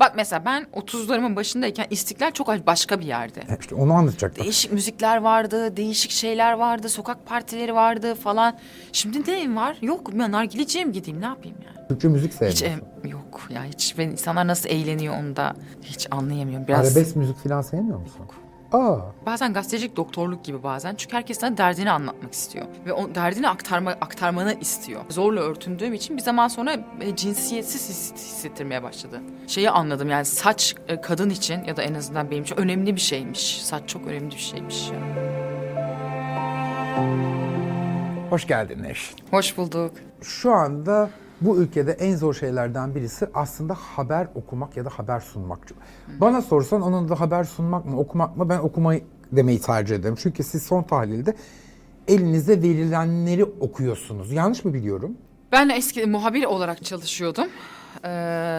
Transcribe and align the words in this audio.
Bak 0.00 0.12
mesela 0.16 0.44
ben 0.44 0.62
30'larımın 0.72 1.36
başındayken 1.36 1.86
İstiklal 1.90 2.30
çok 2.30 2.48
başka 2.66 3.00
bir 3.00 3.04
yerde. 3.06 3.40
E, 3.40 3.56
İşte 3.60 3.74
onu 3.74 3.92
anlatacaktım. 3.92 4.44
Değişik 4.44 4.72
müzikler 4.72 5.16
vardı, 5.16 5.76
değişik 5.76 6.10
şeyler 6.10 6.52
vardı, 6.52 6.88
sokak 6.88 7.26
partileri 7.26 7.74
vardı 7.74 8.14
falan. 8.14 8.58
Şimdi 8.92 9.24
ne 9.24 9.56
var? 9.56 9.76
Yok 9.82 10.10
ben 10.12 10.32
nargileciye 10.32 10.84
mi 10.84 10.92
gideyim 10.92 11.20
ne 11.20 11.24
yapayım 11.24 11.56
yani? 11.66 11.88
Türkçe 11.88 12.08
müzik 12.08 12.32
Hiç 12.32 12.38
sevmiyorsun. 12.38 12.66
em- 13.04 13.10
yok 13.10 13.40
ya 13.50 13.64
hiç 13.64 13.98
ben 13.98 14.08
insanlar 14.08 14.46
nasıl 14.46 14.68
eğleniyor 14.68 15.14
onu 15.20 15.36
da 15.36 15.54
hiç 15.82 16.06
anlayamıyorum. 16.10 16.68
Biraz 16.68 16.96
Arabesk 16.96 17.16
müzik 17.16 17.36
falan 17.36 17.62
sevmiyor 17.62 17.98
musun? 17.98 18.20
Aa, 18.72 18.96
bazen 19.26 19.52
gazetecilik 19.52 19.96
doktorluk 19.96 20.44
gibi 20.44 20.62
bazen. 20.62 20.94
Çünkü 20.94 21.16
herkes 21.16 21.38
sana 21.40 21.56
derdini 21.56 21.90
anlatmak 21.90 22.32
istiyor 22.32 22.66
ve 22.86 22.92
o 22.92 23.14
derdini 23.14 23.48
aktarma 23.48 23.90
aktarmanı 23.90 24.54
istiyor. 24.60 25.00
Zorla 25.08 25.40
örtündüğüm 25.40 25.94
için 25.94 26.16
bir 26.16 26.22
zaman 26.22 26.48
sonra 26.48 26.76
e, 27.00 27.16
cinsiyetsiz 27.16 27.88
his- 27.88 28.14
hissettirmeye 28.14 28.82
başladı. 28.82 29.20
Şeyi 29.46 29.70
anladım 29.70 30.10
yani 30.10 30.24
saç 30.24 30.74
e, 30.88 31.00
kadın 31.00 31.30
için 31.30 31.64
ya 31.64 31.76
da 31.76 31.82
en 31.82 31.94
azından 31.94 32.30
benim 32.30 32.42
için 32.42 32.56
önemli 32.56 32.96
bir 32.96 33.00
şeymiş. 33.00 33.62
Saç 33.62 33.82
çok 33.86 34.06
önemli 34.06 34.30
bir 34.30 34.40
şeymiş. 34.40 34.90
Yani. 34.90 35.30
hoş 38.30 38.46
geldin 38.46 38.82
Neş. 38.82 39.14
Hoş 39.30 39.56
bulduk. 39.56 39.92
Şu 40.22 40.52
anda 40.52 41.10
bu 41.40 41.56
ülkede 41.56 41.92
en 41.92 42.16
zor 42.16 42.34
şeylerden 42.34 42.94
birisi 42.94 43.26
aslında 43.34 43.74
haber 43.74 44.28
okumak 44.34 44.76
ya 44.76 44.84
da 44.84 44.88
haber 44.88 45.20
sunmak. 45.20 45.58
Bana 46.20 46.42
sorsan 46.42 46.82
onun 46.82 47.08
da 47.08 47.20
haber 47.20 47.44
sunmak 47.44 47.86
mı 47.86 47.98
okumak 47.98 48.36
mı 48.36 48.48
ben 48.48 48.58
okumayı 48.58 49.04
demeyi 49.32 49.60
tercih 49.60 49.96
ederim. 49.96 50.14
Çünkü 50.18 50.42
siz 50.42 50.62
son 50.62 50.82
tahlilde 50.82 51.34
elinize 52.08 52.62
verilenleri 52.62 53.44
okuyorsunuz. 53.44 54.32
Yanlış 54.32 54.64
mı 54.64 54.74
biliyorum? 54.74 55.16
Ben 55.52 55.68
eski 55.68 56.06
muhabir 56.06 56.44
olarak 56.44 56.84
çalışıyordum. 56.84 57.46
Ee, 58.04 58.08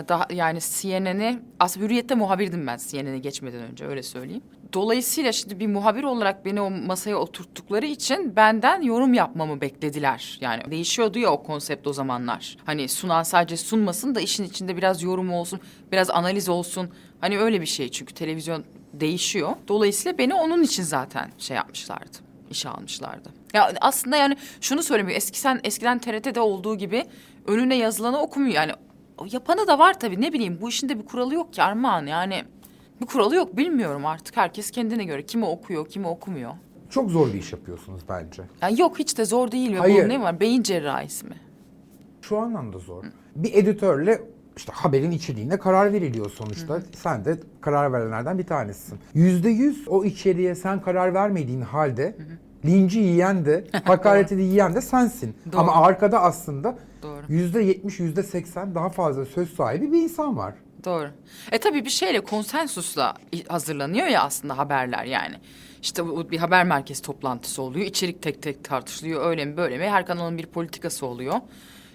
daha 0.07 0.27
yani 0.33 0.59
CNN'i 0.61 1.39
aslında 1.59 1.85
Hürriyet'te 1.85 2.15
muhabirdim 2.15 2.67
ben 2.67 2.77
CNN'e 2.87 3.19
geçmeden 3.19 3.61
önce 3.61 3.85
öyle 3.85 4.03
söyleyeyim. 4.03 4.43
Dolayısıyla 4.73 5.31
şimdi 5.31 5.59
bir 5.59 5.67
muhabir 5.67 6.03
olarak 6.03 6.45
beni 6.45 6.61
o 6.61 6.69
masaya 6.69 7.15
oturttukları 7.15 7.85
için 7.85 8.35
benden 8.35 8.81
yorum 8.81 9.13
yapmamı 9.13 9.61
beklediler. 9.61 10.37
Yani 10.41 10.71
değişiyordu 10.71 11.19
ya 11.19 11.31
o 11.31 11.43
konsept 11.43 11.87
o 11.87 11.93
zamanlar. 11.93 12.57
Hani 12.65 12.87
sunan 12.87 13.23
sadece 13.23 13.57
sunmasın 13.57 14.15
da 14.15 14.21
işin 14.21 14.43
içinde 14.43 14.77
biraz 14.77 15.03
yorum 15.03 15.33
olsun, 15.33 15.59
biraz 15.91 16.09
analiz 16.09 16.49
olsun. 16.49 16.89
Hani 17.21 17.39
öyle 17.39 17.61
bir 17.61 17.65
şey 17.65 17.91
çünkü 17.91 18.13
televizyon 18.13 18.63
değişiyor. 18.93 19.51
Dolayısıyla 19.67 20.17
beni 20.17 20.33
onun 20.33 20.63
için 20.63 20.83
zaten 20.83 21.31
şey 21.37 21.57
yapmışlardı 21.57 22.31
işe 22.51 22.69
almışlardı. 22.69 23.29
Ya 23.53 23.73
aslında 23.81 24.17
yani 24.17 24.37
şunu 24.61 24.83
söylemiyor. 24.83 25.17
Eski 25.17 25.39
sen 25.39 25.59
eskiden 25.63 25.99
TRT'de 25.99 26.41
olduğu 26.41 26.77
gibi 26.77 27.05
önüne 27.47 27.75
yazılanı 27.75 28.19
okumuyor. 28.19 28.53
Yani 28.53 28.71
yapanı 29.31 29.67
da 29.67 29.79
var 29.79 29.99
tabii. 29.99 30.21
Ne 30.21 30.33
bileyim 30.33 30.57
bu 30.61 30.69
işin 30.69 30.89
de 30.89 30.99
bir 30.99 31.05
kuralı 31.05 31.33
yok 31.33 31.53
ki 31.53 31.63
Armağan. 31.63 32.05
Yani 32.05 32.43
bir 33.01 33.05
kuralı 33.05 33.35
yok 33.35 33.57
bilmiyorum 33.57 34.05
artık. 34.05 34.37
Herkes 34.37 34.71
kendine 34.71 35.03
göre 35.03 35.25
kimi 35.25 35.45
okuyor, 35.45 35.87
kimi 35.87 36.07
okumuyor. 36.07 36.51
Çok 36.89 37.11
zor 37.11 37.27
bir 37.27 37.39
iş 37.39 37.53
yapıyorsunuz 37.53 38.01
bence. 38.09 38.43
Yani 38.61 38.81
yok 38.81 38.99
hiç 38.99 39.17
de 39.17 39.25
zor 39.25 39.51
değil. 39.51 39.75
Hayır. 39.75 40.05
Bu 40.05 40.09
ne 40.09 40.21
var? 40.21 40.39
Beyin 40.39 40.63
cerrahisi 40.63 41.25
mi? 41.25 41.35
Şu 42.21 42.37
anlamda 42.37 42.79
zor. 42.79 43.03
Bir 43.35 43.53
editörle 43.53 44.21
işte 44.57 44.71
haberin 44.75 45.11
içeriğine 45.11 45.59
karar 45.59 45.93
veriliyor 45.93 46.31
sonuçta. 46.31 46.81
Sen 46.95 47.25
de 47.25 47.37
karar 47.61 47.93
verenlerden 47.93 48.37
bir 48.37 48.43
tanesisin. 48.45 48.99
Yüzde 49.13 49.49
yüz 49.49 49.87
o 49.87 50.03
içeriğe 50.05 50.55
sen 50.55 50.81
karar 50.81 51.13
vermediğin 51.13 51.61
halde 51.61 52.15
linci 52.65 52.99
yiyen 52.99 53.45
de, 53.45 53.67
hakareti 53.83 54.37
de 54.37 54.41
yiyen 54.41 54.75
de 54.75 54.81
sensin. 54.81 55.35
Doğru. 55.51 55.61
Ama 55.61 55.75
arkada 55.75 56.21
aslında 56.21 56.77
Doğru. 57.01 57.21
yüzde 57.29 57.61
yetmiş, 57.61 57.99
yüzde 57.99 58.23
seksen 58.23 58.75
daha 58.75 58.89
fazla 58.89 59.25
söz 59.25 59.53
sahibi 59.53 59.91
bir 59.91 60.01
insan 60.01 60.37
var. 60.37 60.53
Doğru. 60.85 61.09
E 61.51 61.57
tabii 61.57 61.85
bir 61.85 61.89
şeyle 61.89 62.19
konsensusla 62.19 63.13
hazırlanıyor 63.47 64.07
ya 64.07 64.23
aslında 64.23 64.57
haberler 64.57 65.03
yani. 65.05 65.35
İşte 65.81 66.05
bu 66.07 66.31
bir 66.31 66.37
haber 66.37 66.63
merkezi 66.63 67.01
toplantısı 67.01 67.61
oluyor. 67.61 67.85
İçerik 67.85 68.21
tek 68.21 68.41
tek 68.41 68.63
tartışılıyor. 68.63 69.25
Öyle 69.25 69.45
mi 69.45 69.57
böyle 69.57 69.77
mi? 69.77 69.89
Her 69.89 70.05
kanalın 70.05 70.37
bir 70.37 70.45
politikası 70.45 71.05
oluyor. 71.05 71.35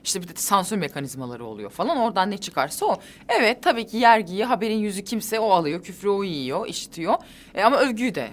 İşte 0.04 0.22
bir 0.22 0.28
de 0.28 0.32
sansür 0.34 0.76
mekanizmaları 0.76 1.44
oluyor 1.44 1.70
falan. 1.70 1.96
Oradan 1.96 2.30
ne 2.30 2.38
çıkarsa 2.38 2.86
o. 2.86 2.96
Evet 3.28 3.62
tabii 3.62 3.86
ki 3.86 3.96
yergiyi 3.96 4.44
haberin 4.44 4.78
yüzü 4.78 5.04
kimse 5.04 5.40
o 5.40 5.50
alıyor. 5.50 5.82
Küfrü 5.82 6.08
o 6.08 6.24
yiyor, 6.24 6.66
işitiyor. 6.66 7.14
E, 7.54 7.62
ama 7.62 7.76
övgüyü 7.76 8.14
de 8.14 8.28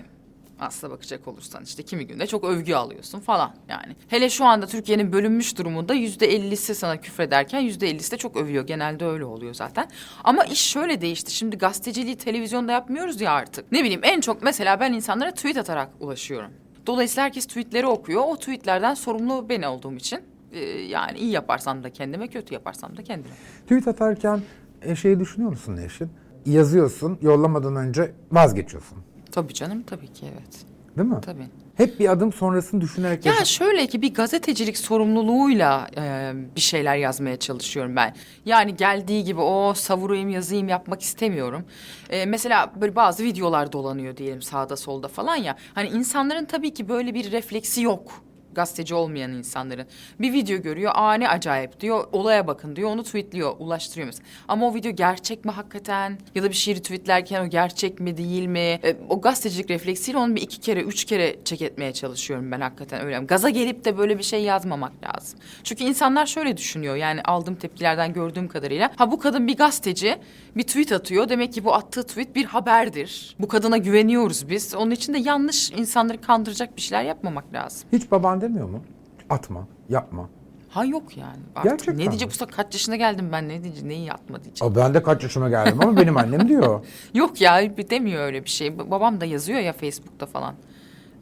aslına 0.63 0.94
bakacak 0.94 1.28
olursan 1.28 1.63
işte 1.63 1.84
kimi 1.84 2.07
günde 2.07 2.28
çok 2.28 2.44
övgü 2.44 2.74
alıyorsun 2.74 3.19
falan 3.19 3.56
yani. 3.69 3.96
Hele 4.07 4.29
şu 4.29 4.46
anda 4.46 4.68
Türkiye'nin 4.68 5.13
bölünmüş 5.13 5.57
durumunda 5.57 5.94
yüzde 5.94 6.28
ellisi 6.28 6.75
sana 6.75 7.01
küfrederken 7.01 7.59
yüzde 7.59 7.90
ellisi 7.90 8.12
de 8.12 8.18
çok 8.18 8.38
övüyor. 8.38 8.68
Genelde 8.68 9.06
öyle 9.06 9.25
oluyor 9.25 9.53
zaten. 9.53 9.88
Ama 10.24 10.44
iş 10.44 10.62
şöyle 10.62 11.01
değişti. 11.01 11.35
Şimdi 11.35 11.57
gazeteciliği 11.57 12.18
televizyonda 12.18 12.72
yapmıyoruz 12.72 13.22
ya 13.22 13.31
artık. 13.31 13.72
Ne 13.72 13.84
bileyim 13.84 14.01
en 14.03 14.22
çok 14.22 14.44
mesela 14.44 14.79
ben 14.79 14.94
insanlara 14.94 15.31
tweet 15.31 15.57
atarak 15.57 15.90
ulaşıyorum. 16.00 16.51
Dolayısıyla 16.88 17.24
herkes 17.24 17.45
tweetleri 17.45 17.88
okuyor. 17.88 18.24
O 18.25 18.35
tweetlerden 18.35 18.94
sorumlu 18.94 19.50
ben 19.50 19.62
olduğum 19.62 19.94
için 19.95 20.22
e, 20.51 20.59
yani 20.66 21.18
iyi 21.18 21.31
yaparsam 21.31 21.84
da 21.84 21.90
kendime, 21.90 22.28
kötü 22.28 22.53
yaparsam 22.53 22.97
da 22.97 23.03
kendime. 23.03 23.34
Tweet 23.63 23.88
atarken 23.88 24.41
e, 24.81 24.95
şeyi 24.95 25.19
düşünüyor 25.19 25.51
musun 25.51 25.75
Neşin? 25.75 26.09
Yazıyorsun, 26.45 27.18
yollamadan 27.22 27.75
önce 27.75 28.12
vazgeçiyorsun. 28.31 28.97
Tabii 29.34 29.54
canım, 29.54 29.84
tabii 29.84 30.08
ki 30.14 30.26
evet. 30.34 30.66
Değil 30.98 31.10
mi? 31.10 31.22
Tabii. 31.22 31.48
Hep 31.76 32.00
bir 32.00 32.10
adım 32.10 32.34
sonrasını 32.34 32.82
düşünerek 32.82 33.26
Ya 33.26 33.34
yaşa- 33.34 33.46
şöyle 33.46 33.88
ki 33.88 34.02
bir 34.02 34.14
gazetecilik 34.14 34.78
sorumluluğuyla 34.78 35.88
e, 35.98 36.32
bir 36.56 36.62
şeyler 36.62 36.96
yazmaya 36.96 37.40
çalışıyorum 37.40 37.96
ben. 37.96 38.16
Yani 38.46 38.76
geldiği 38.76 39.24
gibi 39.24 39.42
o 39.42 39.74
savurayım 39.74 40.30
yazayım 40.30 40.68
yapmak 40.70 41.02
istemiyorum. 41.02 41.66
E, 42.10 42.26
mesela 42.26 42.72
böyle 42.82 42.96
bazı 42.96 43.24
videolar 43.24 43.72
dolanıyor 43.72 44.18
diyelim 44.18 44.42
sağda 44.42 44.78
solda 44.78 45.08
falan 45.08 45.36
ya. 45.36 45.56
Hani 45.74 45.88
insanların 45.90 46.46
tabii 46.46 46.74
ki 46.74 46.90
böyle 46.90 47.14
bir 47.14 47.32
refleksi 47.32 47.82
yok. 47.82 48.24
Gazeteci 48.53 48.96
olmayan 48.96 49.31
insanların. 49.31 49.86
Bir 50.19 50.34
video 50.34 50.62
görüyor, 50.62 50.91
aa 50.96 51.14
ne 51.14 51.30
acayip 51.30 51.80
diyor, 51.80 52.08
olaya 52.12 52.47
bakın 52.47 52.75
diyor, 52.75 52.90
onu 52.90 53.03
tweetliyor, 53.03 53.56
ulaştırıyor 53.59 54.06
mesela. 54.06 54.28
Ama 54.47 54.68
o 54.68 54.75
video 54.75 54.91
gerçek 54.91 55.46
mi 55.46 55.52
hakikaten? 55.52 56.18
Ya 56.36 56.44
da 56.44 56.50
bir 56.50 56.56
şiiri 56.56 56.81
tweetlerken 56.81 57.46
o 57.46 57.50
gerçek 57.50 58.00
mi 58.00 58.18
değil 58.18 58.46
mi? 58.46 58.59
E, 58.59 58.97
o 59.09 59.22
gazetecilik 59.22 59.69
refleksiyle 59.69 60.18
onu 60.18 60.36
bir 60.36 60.42
iki 60.42 60.59
kere, 60.59 60.81
üç 60.81 61.06
kere 61.06 61.36
check 61.46 61.62
etmeye 61.62 61.94
çalışıyorum 61.94 62.52
ben 62.52 62.62
hakikaten 62.62 63.06
öyle. 63.06 63.19
Gaza 63.19 63.50
gelip 63.50 63.86
de 63.86 63.97
böyle 63.97 64.18
bir 64.18 64.24
şey 64.24 64.44
yazmamak 64.44 64.92
lazım. 65.03 65.40
Çünkü 65.63 65.84
insanlar 65.84 66.25
şöyle 66.25 66.58
düşünüyor 66.58 66.96
yani 66.96 67.22
aldığım 67.22 67.56
tepkilerden 67.56 68.13
gördüğüm 68.13 68.47
kadarıyla. 68.47 68.92
Ha 68.96 69.12
bu 69.12 69.19
kadın 69.19 69.47
bir 69.47 69.58
gazeteci, 69.58 70.16
bir 70.56 70.63
tweet 70.63 70.92
atıyor. 70.92 71.30
Demek 71.30 71.53
ki 71.53 71.66
bu 71.66 71.74
attığı 71.74 72.03
tweet 72.03 72.36
bir 72.36 72.46
haberdir. 72.46 73.36
Bu 73.40 73.47
kadına 73.47 73.78
güveniyoruz 73.78 74.50
biz. 74.50 74.75
Onun 74.75 74.92
için 74.92 75.13
de 75.13 75.18
yanlış 75.18 75.72
insanları 75.72 76.22
kandıracak 76.22 76.75
bir 76.78 76.81
şeyler 76.81 77.03
yapmamak 77.03 77.53
lazım. 77.53 77.90
Hiç 77.92 78.12
baban 78.12 78.42
demiyor 78.44 78.70
mu? 78.70 78.84
Atma, 79.30 79.68
yapma. 79.90 80.30
Ha 80.70 80.86
yok 80.86 81.18
yani. 81.18 81.40
Artık 81.56 81.72
Gerçekten 81.72 81.98
ne 81.98 82.04
mi? 82.04 82.09
diyecek 82.12 82.42
bu 82.42 82.56
kaç 82.56 82.74
yaşına 82.74 82.96
geldim 82.96 83.30
ben 83.31 83.50
ne 83.50 83.64
diyeceğim 83.64 83.90
neyi 83.90 84.06
yapma 84.06 84.44
diyeceğim. 84.44 84.74
Aa, 84.74 84.76
ben 84.76 84.94
de 84.94 85.04
kaç 85.04 85.24
yaşıma 85.24 85.50
geldim 85.50 85.78
ama 85.81 85.98
benim 85.98 86.18
annem 86.18 86.48
diyor. 86.50 86.86
Yok 87.14 87.42
ya 87.42 87.78
bir 87.78 87.90
demiyor 87.90 88.24
öyle 88.24 88.44
bir 88.44 88.50
şey. 88.50 88.68
Ba- 88.68 88.92
Babam 88.92 89.22
da 89.22 89.26
yazıyor 89.26 89.59
ya 89.59 89.74
Facebook'ta 89.74 90.26
falan. 90.26 90.56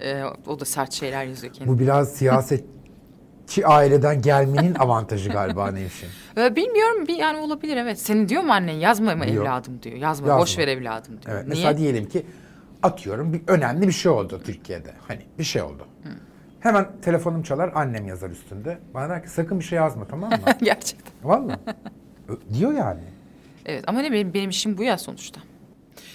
Ee, 0.02 0.24
o 0.48 0.59
da 0.59 0.66
sert 0.66 0.92
şeyler 0.94 1.26
yazıyor 1.26 1.54
kendi. 1.54 1.70
Bu 1.70 1.80
biraz 1.80 2.09
siyasetçi 2.14 3.66
aileden 3.66 4.22
gelmenin 4.22 4.76
avantajı 4.76 5.30
galiba 5.30 5.72
Nevşin. 5.72 6.09
Ee, 6.38 6.56
bilmiyorum 6.56 7.08
bir 7.08 7.16
yani 7.16 7.38
olabilir 7.38 7.78
evet. 7.78 8.00
Senin 8.00 8.30
diyor 8.30 8.44
mu 8.44 8.52
annen 8.53 8.74
yazma 8.74 9.16
mı 9.16 9.26
evladım 9.26 9.80
diyor. 9.84 9.96
Yazma, 9.98 10.28
Yazma. 10.28 10.42
boş 10.42 10.58
ver 10.58 10.68
evladım 10.68 11.12
diyor. 11.22 11.36
Evet, 11.36 11.44
Niye? 11.48 11.50
mesela 11.50 11.78
diyelim 11.78 12.06
ki 12.09 12.26
atıyorum 12.84 13.34
bir 13.34 13.42
önemli 13.48 13.88
bir 13.88 13.94
şey 13.94 14.12
oldu 14.12 14.42
Türkiye'de. 14.46 14.94
Hani 15.08 15.22
bir 15.40 15.44
şey 15.44 15.62
oldu. 15.62 15.86
Hemen 16.62 16.88
telefonum 17.02 17.44
çalar 17.44 17.72
annem 17.76 18.08
yazar 18.08 18.30
üstünde. 18.30 18.80
Bana 18.94 19.10
der 19.10 19.24
ki 19.24 19.30
sakın 19.30 19.60
bir 19.60 19.64
şey 19.66 19.76
yazma 19.78 20.08
tamam 20.08 20.30
mı? 20.32 20.38
Gerçekten. 20.62 21.14
Vallahi. 21.24 21.60
Ö- 22.28 22.54
Diyor 22.60 22.72
yani. 22.74 23.02
Evet 23.66 23.84
ama 23.88 24.00
ne 24.02 24.12
benim, 24.12 24.34
benim 24.34 24.50
işim 24.50 24.78
bu 24.78 24.84
ya 24.84 24.98
sonuçta. 24.98 25.42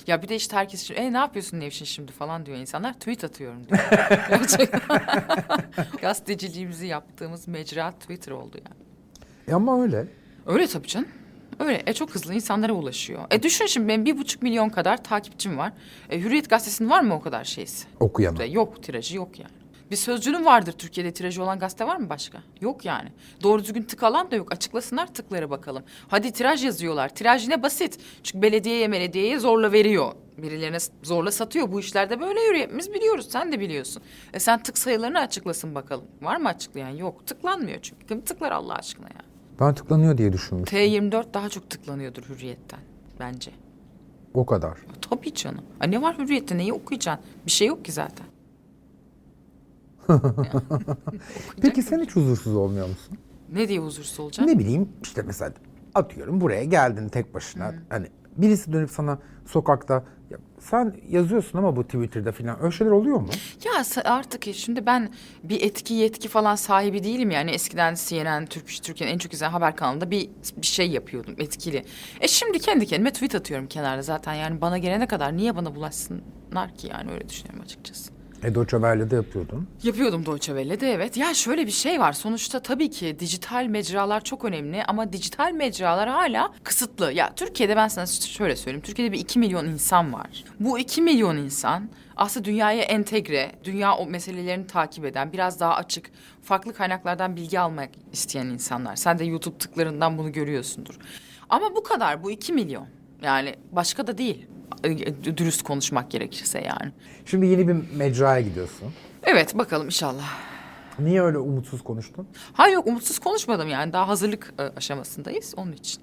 Ya 0.06 0.22
bir 0.22 0.28
de 0.28 0.36
işte 0.36 0.56
herkes 0.56 0.82
şimdi, 0.82 1.00
e 1.00 1.12
ne 1.12 1.16
yapıyorsun 1.16 1.60
Nevşin 1.60 1.84
şimdi 1.84 2.12
falan 2.12 2.46
diyor 2.46 2.58
insanlar. 2.58 2.92
Tweet 2.92 3.24
atıyorum 3.24 3.68
diyor. 3.68 3.78
Gerçekten. 4.28 4.80
Gazeteciliğimizi 6.00 6.86
yaptığımız 6.86 7.48
mecra 7.48 7.90
Twitter 7.92 8.32
oldu 8.32 8.56
yani. 8.64 8.76
E 9.48 9.54
ama 9.54 9.82
öyle. 9.82 10.06
Öyle 10.46 10.66
tabii 10.66 10.86
canım. 10.86 11.08
Öyle. 11.58 11.82
E 11.86 11.92
çok 11.92 12.14
hızlı 12.14 12.34
insanlara 12.34 12.72
ulaşıyor. 12.72 13.22
E 13.30 13.42
düşün 13.42 13.66
şimdi 13.66 13.88
benim 13.88 14.04
bir 14.04 14.18
buçuk 14.18 14.42
milyon 14.42 14.68
kadar 14.68 15.04
takipçim 15.04 15.58
var. 15.58 15.72
E, 16.10 16.20
Hürriyet 16.20 16.50
gazetesinin 16.50 16.90
var 16.90 17.00
mı 17.00 17.14
o 17.14 17.20
kadar 17.20 17.44
şeysi? 17.44 17.86
Okuyanı. 18.00 18.42
E, 18.42 18.46
Yok 18.46 18.82
tirajı 18.82 19.16
yok 19.16 19.38
yani. 19.38 19.50
Bir 19.90 19.96
sözcünün 19.96 20.44
vardır 20.44 20.72
Türkiye'de 20.72 21.12
tirajı 21.12 21.42
olan 21.42 21.58
gazete 21.58 21.86
var 21.86 21.96
mı 21.96 22.08
başka? 22.10 22.38
Yok 22.60 22.84
yani. 22.84 23.08
Doğru 23.42 23.64
düzgün 23.64 23.82
tık 23.82 24.02
alan 24.02 24.30
da 24.30 24.36
yok. 24.36 24.52
Açıklasınlar 24.52 25.14
tıkları 25.14 25.50
bakalım. 25.50 25.82
Hadi 26.08 26.32
tiraj 26.32 26.64
yazıyorlar. 26.64 27.08
Tiraj 27.14 27.44
yine 27.44 27.62
basit. 27.62 27.98
Çünkü 28.22 28.42
belediyeye 28.42 28.92
belediyeye 28.92 29.38
zorla 29.38 29.72
veriyor. 29.72 30.12
Birilerine 30.38 30.76
zorla 31.02 31.30
satıyor. 31.30 31.72
Bu 31.72 31.80
işlerde 31.80 32.20
böyle 32.20 32.40
yürüyor. 32.40 32.64
Hepimiz 32.64 32.94
biliyoruz. 32.94 33.28
Sen 33.30 33.52
de 33.52 33.60
biliyorsun. 33.60 34.02
E 34.34 34.38
sen 34.40 34.62
tık 34.62 34.78
sayılarını 34.78 35.18
açıklasın 35.18 35.74
bakalım. 35.74 36.04
Var 36.22 36.36
mı 36.36 36.48
açıklayan? 36.48 36.88
Yok. 36.88 37.26
Tıklanmıyor 37.26 37.78
çünkü. 37.82 38.06
Kim 38.06 38.20
tıklar 38.20 38.52
Allah 38.52 38.74
aşkına 38.74 39.06
ya? 39.06 39.20
Ben 39.60 39.74
tıklanıyor 39.74 40.18
diye 40.18 40.32
düşünmüştüm. 40.32 40.78
T24 40.78 41.34
daha 41.34 41.48
çok 41.48 41.70
tıklanıyordur 41.70 42.22
hürriyetten. 42.22 42.80
bence. 43.20 43.50
O 44.34 44.46
kadar. 44.46 44.78
Tabii 45.10 45.34
canım. 45.34 45.64
Ay 45.80 45.90
ne 45.90 46.02
var 46.02 46.18
hürriyette 46.18 46.56
neyi 46.58 46.72
okuyacaksın? 46.72 47.24
Bir 47.46 47.50
şey 47.50 47.68
yok 47.68 47.84
ki 47.84 47.92
zaten. 47.92 48.26
Peki 51.62 51.82
sen 51.82 52.00
hiç 52.00 52.16
huzursuz 52.16 52.54
olmuyor 52.56 52.88
musun? 52.88 53.18
Ne 53.52 53.68
diye 53.68 53.78
huzursuz 53.78 54.20
olacaksın? 54.20 54.54
Ne 54.54 54.58
bileyim 54.58 54.88
işte 55.02 55.22
mesela 55.22 55.52
atıyorum 55.94 56.40
buraya 56.40 56.64
geldin 56.64 57.08
tek 57.08 57.34
başına. 57.34 57.74
Hani 57.88 58.06
birisi 58.36 58.72
dönüp 58.72 58.90
sana 58.90 59.18
sokakta 59.46 60.04
"Ya 60.30 60.38
sen 60.60 60.94
yazıyorsun 61.08 61.58
ama 61.58 61.76
bu 61.76 61.84
Twitter'da 61.84 62.32
falan 62.32 62.62
öyle 62.62 62.72
şeyler 62.72 62.90
oluyor 62.92 63.16
mu? 63.20 63.28
Ya 63.64 63.72
artık 64.04 64.44
şimdi 64.54 64.86
ben 64.86 65.10
bir 65.44 65.62
etki 65.62 65.94
yetki 65.94 66.28
falan 66.28 66.54
sahibi 66.54 67.04
değilim 67.04 67.30
yani 67.30 67.50
eskiden 67.50 67.94
CNN, 67.94 68.46
Türk, 68.46 68.82
Türkiye'nin 68.82 69.14
en 69.14 69.18
çok 69.18 69.32
izlenen 69.32 69.52
haber 69.52 69.76
kanalında 69.76 70.10
bir, 70.10 70.30
bir 70.56 70.66
şey 70.66 70.90
yapıyordum 70.90 71.34
etkili. 71.38 71.84
E 72.20 72.28
şimdi 72.28 72.58
kendi 72.58 72.86
kendime 72.86 73.12
tweet 73.12 73.34
atıyorum 73.34 73.66
kenarda 73.66 74.02
zaten 74.02 74.34
yani 74.34 74.60
bana 74.60 74.78
gelene 74.78 75.06
kadar 75.06 75.36
niye 75.36 75.56
bana 75.56 75.74
bulaşsınlar 75.74 76.74
ki 76.76 76.86
yani 76.86 77.10
öyle 77.12 77.28
düşünüyorum 77.28 77.60
açıkçası. 77.64 78.15
E 78.46 78.54
Deutsche 78.54 78.76
Welle'de 78.76 79.16
yapıyordun. 79.16 79.68
Yapıyordum 79.82 80.26
Deutsche 80.26 80.52
Welle'de 80.52 80.92
evet. 80.92 81.16
Ya 81.16 81.34
şöyle 81.34 81.66
bir 81.66 81.70
şey 81.70 82.00
var. 82.00 82.12
Sonuçta 82.12 82.60
tabii 82.60 82.90
ki 82.90 83.16
dijital 83.18 83.66
mecralar 83.66 84.24
çok 84.24 84.44
önemli 84.44 84.84
ama 84.84 85.12
dijital 85.12 85.52
mecralar 85.52 86.08
hala 86.08 86.52
kısıtlı. 86.64 87.12
Ya 87.12 87.32
Türkiye'de 87.34 87.76
ben 87.76 87.88
sana 87.88 88.06
şöyle 88.06 88.56
söyleyeyim. 88.56 88.82
Türkiye'de 88.82 89.12
bir 89.12 89.18
2 89.18 89.38
milyon 89.38 89.66
insan 89.66 90.12
var. 90.12 90.44
Bu 90.60 90.78
2 90.78 91.02
milyon 91.02 91.36
insan 91.36 91.88
aslında 92.16 92.44
dünyaya 92.44 92.82
entegre, 92.82 93.52
dünya 93.64 93.94
o 93.94 94.06
meselelerini 94.06 94.66
takip 94.66 95.04
eden, 95.04 95.32
biraz 95.32 95.60
daha 95.60 95.74
açık, 95.74 96.10
farklı 96.42 96.74
kaynaklardan 96.74 97.36
bilgi 97.36 97.60
almak 97.60 97.90
isteyen 98.12 98.46
insanlar. 98.46 98.96
Sen 98.96 99.18
de 99.18 99.24
YouTube 99.24 99.58
tıklarından 99.58 100.18
bunu 100.18 100.32
görüyorsundur. 100.32 100.98
Ama 101.48 101.76
bu 101.76 101.82
kadar, 101.82 102.22
bu 102.22 102.30
2 102.30 102.52
milyon. 102.52 102.86
Yani 103.22 103.54
başka 103.72 104.06
da 104.06 104.18
değil. 104.18 104.46
Dürüst 105.36 105.62
konuşmak 105.62 106.10
gerekirse 106.10 106.58
yani. 106.60 106.92
Şimdi 107.24 107.46
yeni 107.46 107.68
bir 107.68 107.76
mecraya 107.96 108.40
gidiyorsun. 108.40 108.88
Evet 109.22 109.58
bakalım 109.58 109.86
inşallah. 109.86 110.24
Niye 110.98 111.22
öyle 111.22 111.38
umutsuz 111.38 111.84
konuştun? 111.84 112.26
Hayır 112.52 112.74
yok 112.74 112.86
umutsuz 112.86 113.18
konuşmadım 113.18 113.68
yani 113.68 113.92
daha 113.92 114.08
hazırlık 114.08 114.54
e, 114.58 114.62
aşamasındayız 114.62 115.54
onun 115.56 115.72
için. 115.72 116.02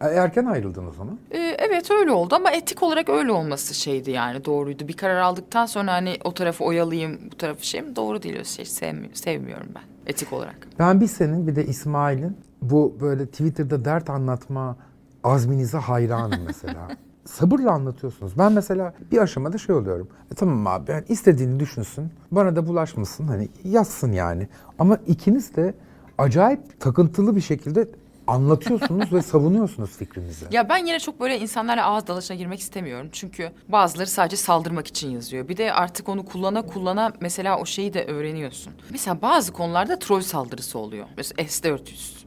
E, 0.00 0.06
erken 0.06 0.44
ayrıldın 0.46 0.86
o 0.86 0.92
zaman. 0.92 1.18
E, 1.30 1.38
evet 1.38 1.90
öyle 1.90 2.10
oldu 2.10 2.34
ama 2.34 2.50
etik 2.50 2.82
olarak 2.82 3.08
öyle 3.08 3.32
olması 3.32 3.74
şeydi 3.74 4.10
yani 4.10 4.44
doğruydu. 4.44 4.88
Bir 4.88 4.92
karar 4.96 5.16
aldıktan 5.16 5.66
sonra 5.66 5.92
hani 5.92 6.16
o 6.24 6.34
tarafı 6.34 6.64
oyalayayım 6.64 7.18
bu 7.32 7.36
tarafı 7.36 7.66
şey 7.66 7.82
mi 7.82 7.96
doğru 7.96 8.22
değil 8.22 8.34
öyle 8.34 8.44
şey 8.44 8.64
sevmi- 8.64 9.14
sevmiyorum 9.16 9.68
ben 9.74 9.82
etik 10.06 10.32
olarak. 10.32 10.68
Ben 10.78 11.00
bir 11.00 11.06
senin 11.06 11.46
bir 11.46 11.56
de 11.56 11.66
İsmail'in 11.66 12.36
bu 12.62 12.96
böyle 13.00 13.26
Twitter'da 13.26 13.84
dert 13.84 14.10
anlatma 14.10 14.76
azminize 15.24 15.78
hayranım 15.78 16.40
mesela. 16.46 16.88
Sabırla 17.24 17.72
anlatıyorsunuz. 17.72 18.38
Ben 18.38 18.52
mesela 18.52 18.94
bir 19.12 19.18
aşamada 19.18 19.58
şey 19.58 19.74
oluyorum. 19.74 20.08
E, 20.32 20.34
tamam 20.34 20.66
abi 20.66 20.90
yani 20.90 21.04
istediğini 21.08 21.60
düşünsün. 21.60 22.10
Bana 22.30 22.56
da 22.56 22.66
bulaşmasın. 22.66 23.28
Hani 23.28 23.48
yazsın 23.64 24.12
yani. 24.12 24.48
Ama 24.78 24.98
ikiniz 25.06 25.56
de 25.56 25.74
acayip 26.18 26.80
takıntılı 26.80 27.36
bir 27.36 27.40
şekilde 27.40 27.88
anlatıyorsunuz 28.26 29.12
ve 29.12 29.22
savunuyorsunuz 29.22 29.90
fikrinizi. 29.90 30.46
Ya 30.50 30.68
ben 30.68 30.76
yine 30.76 31.00
çok 31.00 31.20
böyle 31.20 31.38
insanlarla 31.38 31.86
ağız 31.86 32.06
dalaşına 32.06 32.36
girmek 32.36 32.60
istemiyorum. 32.60 33.08
Çünkü 33.12 33.50
bazıları 33.68 34.06
sadece 34.06 34.36
saldırmak 34.36 34.86
için 34.86 35.10
yazıyor. 35.10 35.48
Bir 35.48 35.56
de 35.56 35.72
artık 35.72 36.08
onu 36.08 36.24
kullana 36.24 36.62
kullana 36.66 37.12
mesela 37.20 37.58
o 37.58 37.66
şeyi 37.66 37.94
de 37.94 38.04
öğreniyorsun. 38.04 38.72
Mesela 38.90 39.22
bazı 39.22 39.52
konularda 39.52 39.98
troll 39.98 40.20
saldırısı 40.20 40.78
oluyor. 40.78 41.06
Mesela 41.16 41.48
S-400 41.48 41.78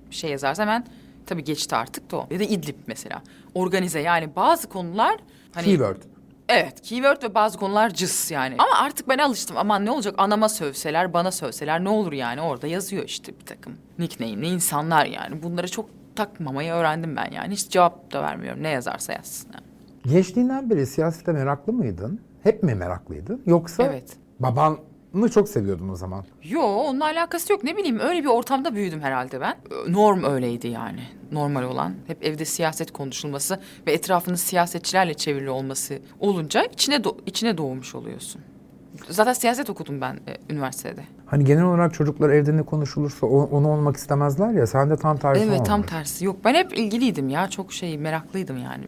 bir 0.09 0.15
şey 0.15 0.31
yazarsa 0.31 0.63
hemen 0.63 0.85
tabii 1.27 1.44
geçti 1.44 1.75
artık 1.75 2.12
da 2.12 2.18
o. 2.18 2.27
Ya 2.31 2.39
da 2.39 2.44
İdlib 2.44 2.75
mesela. 2.88 3.21
Organize 3.53 4.00
yani 4.00 4.35
bazı 4.35 4.69
konular 4.69 5.18
hani 5.53 5.65
Keyword. 5.65 5.97
Evet, 6.50 6.81
keyword 6.81 7.24
ve 7.24 7.35
bazı 7.35 7.57
konular 7.57 7.89
cıs 7.89 8.31
yani. 8.31 8.56
Ama 8.57 8.77
artık 8.77 9.09
ben 9.09 9.18
alıştım. 9.18 9.57
Aman 9.57 9.85
ne 9.85 9.91
olacak 9.91 10.15
anama 10.18 10.50
sövseler, 10.50 11.13
bana 11.13 11.31
sövseler 11.31 11.83
ne 11.83 11.89
olur 11.89 12.13
yani. 12.13 12.41
Orada 12.41 12.68
yazıyor 12.68 13.03
işte 13.03 13.33
bir 13.39 13.45
takım 13.45 13.74
nickname'li 14.00 14.47
insanlar 14.47 15.06
yani. 15.06 15.44
Bunları 15.44 15.71
çok 15.71 15.89
takmamayı 16.15 16.71
öğrendim 16.71 17.15
ben 17.15 17.31
yani. 17.31 17.53
Hiç 17.53 17.69
cevap 17.69 18.13
da 18.13 18.24
vermiyorum. 18.24 18.63
Ne 18.63 18.69
yazarsa 18.69 19.13
yazsın 19.13 19.50
yani. 19.53 19.65
Gençliğinden 20.13 20.69
beri 20.69 20.88
siyasete 20.88 21.31
meraklı 21.31 21.74
mıydın? 21.74 22.19
Hep 22.44 22.63
mi 22.63 22.75
meraklıydın? 22.75 23.41
Yoksa 23.45 23.83
Evet. 23.83 24.18
Babanı 25.17 25.29
çok 25.31 25.49
seviyordun 25.49 25.89
o 25.89 25.95
zaman. 25.95 26.23
Yo 26.43 26.61
onunla 26.61 27.05
alakası 27.05 27.53
yok. 27.53 27.63
Ne 27.63 27.77
bileyim 27.77 27.99
öyle 27.99 28.19
bir 28.23 28.27
ortamda 28.29 28.75
büyüdüm 28.75 29.01
herhalde 29.01 29.41
ben. 29.41 29.55
Ö, 29.71 29.93
Norm 29.93 30.23
öyleydi 30.23 30.67
yani. 30.67 30.99
Normal 31.31 31.63
olan. 31.63 31.93
Hep 32.07 32.25
evde 32.25 32.45
siyaset 32.45 32.91
konuşulması 32.91 33.59
ve 33.87 33.91
etrafının 33.93 34.35
siyasetçilerle 34.35 35.13
çevrili 35.13 35.49
olması 35.49 35.99
olunca 36.19 36.63
içine 36.63 36.95
do- 36.95 37.17
içine 37.25 37.57
doğmuş 37.57 37.95
oluyorsun. 37.95 38.41
Zaten 39.09 39.33
siyaset 39.33 39.69
okudum 39.69 40.01
ben 40.01 40.13
e, 40.13 40.37
üniversitede. 40.53 41.01
Hani 41.25 41.45
genel 41.45 41.63
olarak 41.63 41.93
çocuklar 41.93 42.29
evde 42.29 42.57
ne 42.57 42.63
konuşulursa 42.63 43.27
o- 43.27 43.49
onu 43.51 43.67
olmak 43.69 43.97
istemezler 43.97 44.49
ya. 44.51 44.67
Sen 44.67 44.89
de 44.89 44.95
tam 44.97 45.17
tersi 45.17 45.43
Evet 45.43 45.65
tam 45.65 45.79
olmuş. 45.79 45.91
tersi. 45.91 46.25
Yok 46.25 46.35
ben 46.45 46.53
hep 46.55 46.77
ilgiliydim 46.77 47.29
ya. 47.29 47.49
Çok 47.49 47.73
şey 47.73 47.97
meraklıydım 47.97 48.57
yani 48.57 48.83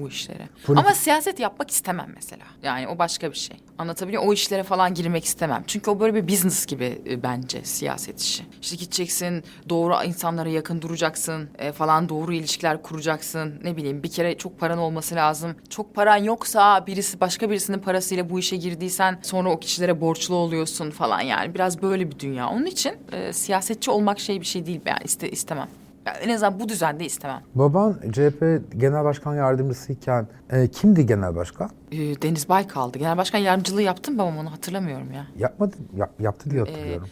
bu 0.00 0.08
işlere. 0.08 0.48
Politik- 0.66 0.80
Ama 0.86 0.94
siyaset 0.94 1.40
yapmak 1.40 1.70
istemem 1.70 2.12
mesela. 2.14 2.44
Yani 2.62 2.88
o 2.88 2.98
başka 2.98 3.30
bir 3.32 3.36
şey. 3.36 3.56
Anlatabiliyor? 3.78 4.22
O 4.26 4.32
işlere 4.32 4.62
falan 4.62 4.94
girmek 4.94 5.24
istemem. 5.24 5.64
Çünkü 5.66 5.90
o 5.90 6.00
böyle 6.00 6.14
bir 6.14 6.28
business 6.28 6.66
gibi 6.66 7.02
e, 7.10 7.22
bence 7.22 7.64
siyaset 7.64 8.20
işi. 8.20 8.42
İşte 8.62 8.76
gideceksin, 8.76 9.44
doğru 9.68 10.04
insanlara 10.04 10.48
yakın 10.48 10.82
duracaksın 10.82 11.48
e, 11.58 11.72
falan 11.72 12.08
doğru 12.08 12.32
ilişkiler 12.32 12.82
kuracaksın. 12.82 13.54
Ne 13.64 13.76
bileyim 13.76 14.02
bir 14.02 14.10
kere 14.10 14.38
çok 14.38 14.60
paran 14.60 14.78
olması 14.78 15.14
lazım. 15.14 15.54
Çok 15.70 15.94
paran 15.94 16.16
yoksa 16.16 16.86
birisi 16.86 17.20
başka 17.20 17.50
birisinin 17.50 17.78
parasıyla 17.78 18.30
bu 18.30 18.38
işe 18.38 18.56
girdiysen 18.56 19.18
sonra 19.22 19.50
o 19.50 19.60
kişilere 19.60 20.00
borçlu 20.00 20.34
oluyorsun 20.34 20.90
falan 20.90 21.20
yani. 21.20 21.54
Biraz 21.54 21.82
böyle 21.82 22.10
bir 22.10 22.18
dünya. 22.18 22.48
Onun 22.48 22.66
için 22.66 22.92
e, 23.12 23.32
siyasetçi 23.32 23.90
olmak 23.90 24.20
şey 24.20 24.40
bir 24.40 24.46
şey 24.46 24.66
değil. 24.66 24.80
Yani 24.86 25.00
iste, 25.04 25.30
istemem. 25.30 25.68
Yani 26.06 26.16
en 26.22 26.28
azından 26.34 26.60
bu 26.60 26.68
düzende 26.68 27.04
istemem. 27.04 27.40
Baban 27.54 27.92
CHP 28.12 28.60
Genel 28.76 29.04
Başkan 29.04 29.34
Yardımcısıyken 29.34 30.26
e, 30.50 30.68
kimdi 30.68 31.06
genel 31.06 31.34
başkan? 31.36 31.70
Ee, 31.92 31.96
Deniz 32.22 32.48
Baykal'dı. 32.48 32.98
Genel 32.98 33.16
başkan 33.16 33.38
yardımcılığı 33.38 33.82
yaptım 33.82 34.18
babam 34.18 34.38
onu 34.38 34.52
hatırlamıyorum 34.52 35.12
ya. 35.12 35.26
Yapmadı, 35.38 35.76
yap- 35.96 36.20
yaptı 36.20 36.48
Ee, 36.48 36.50
diye 36.52 36.60
hatırlıyorum. 36.60 37.08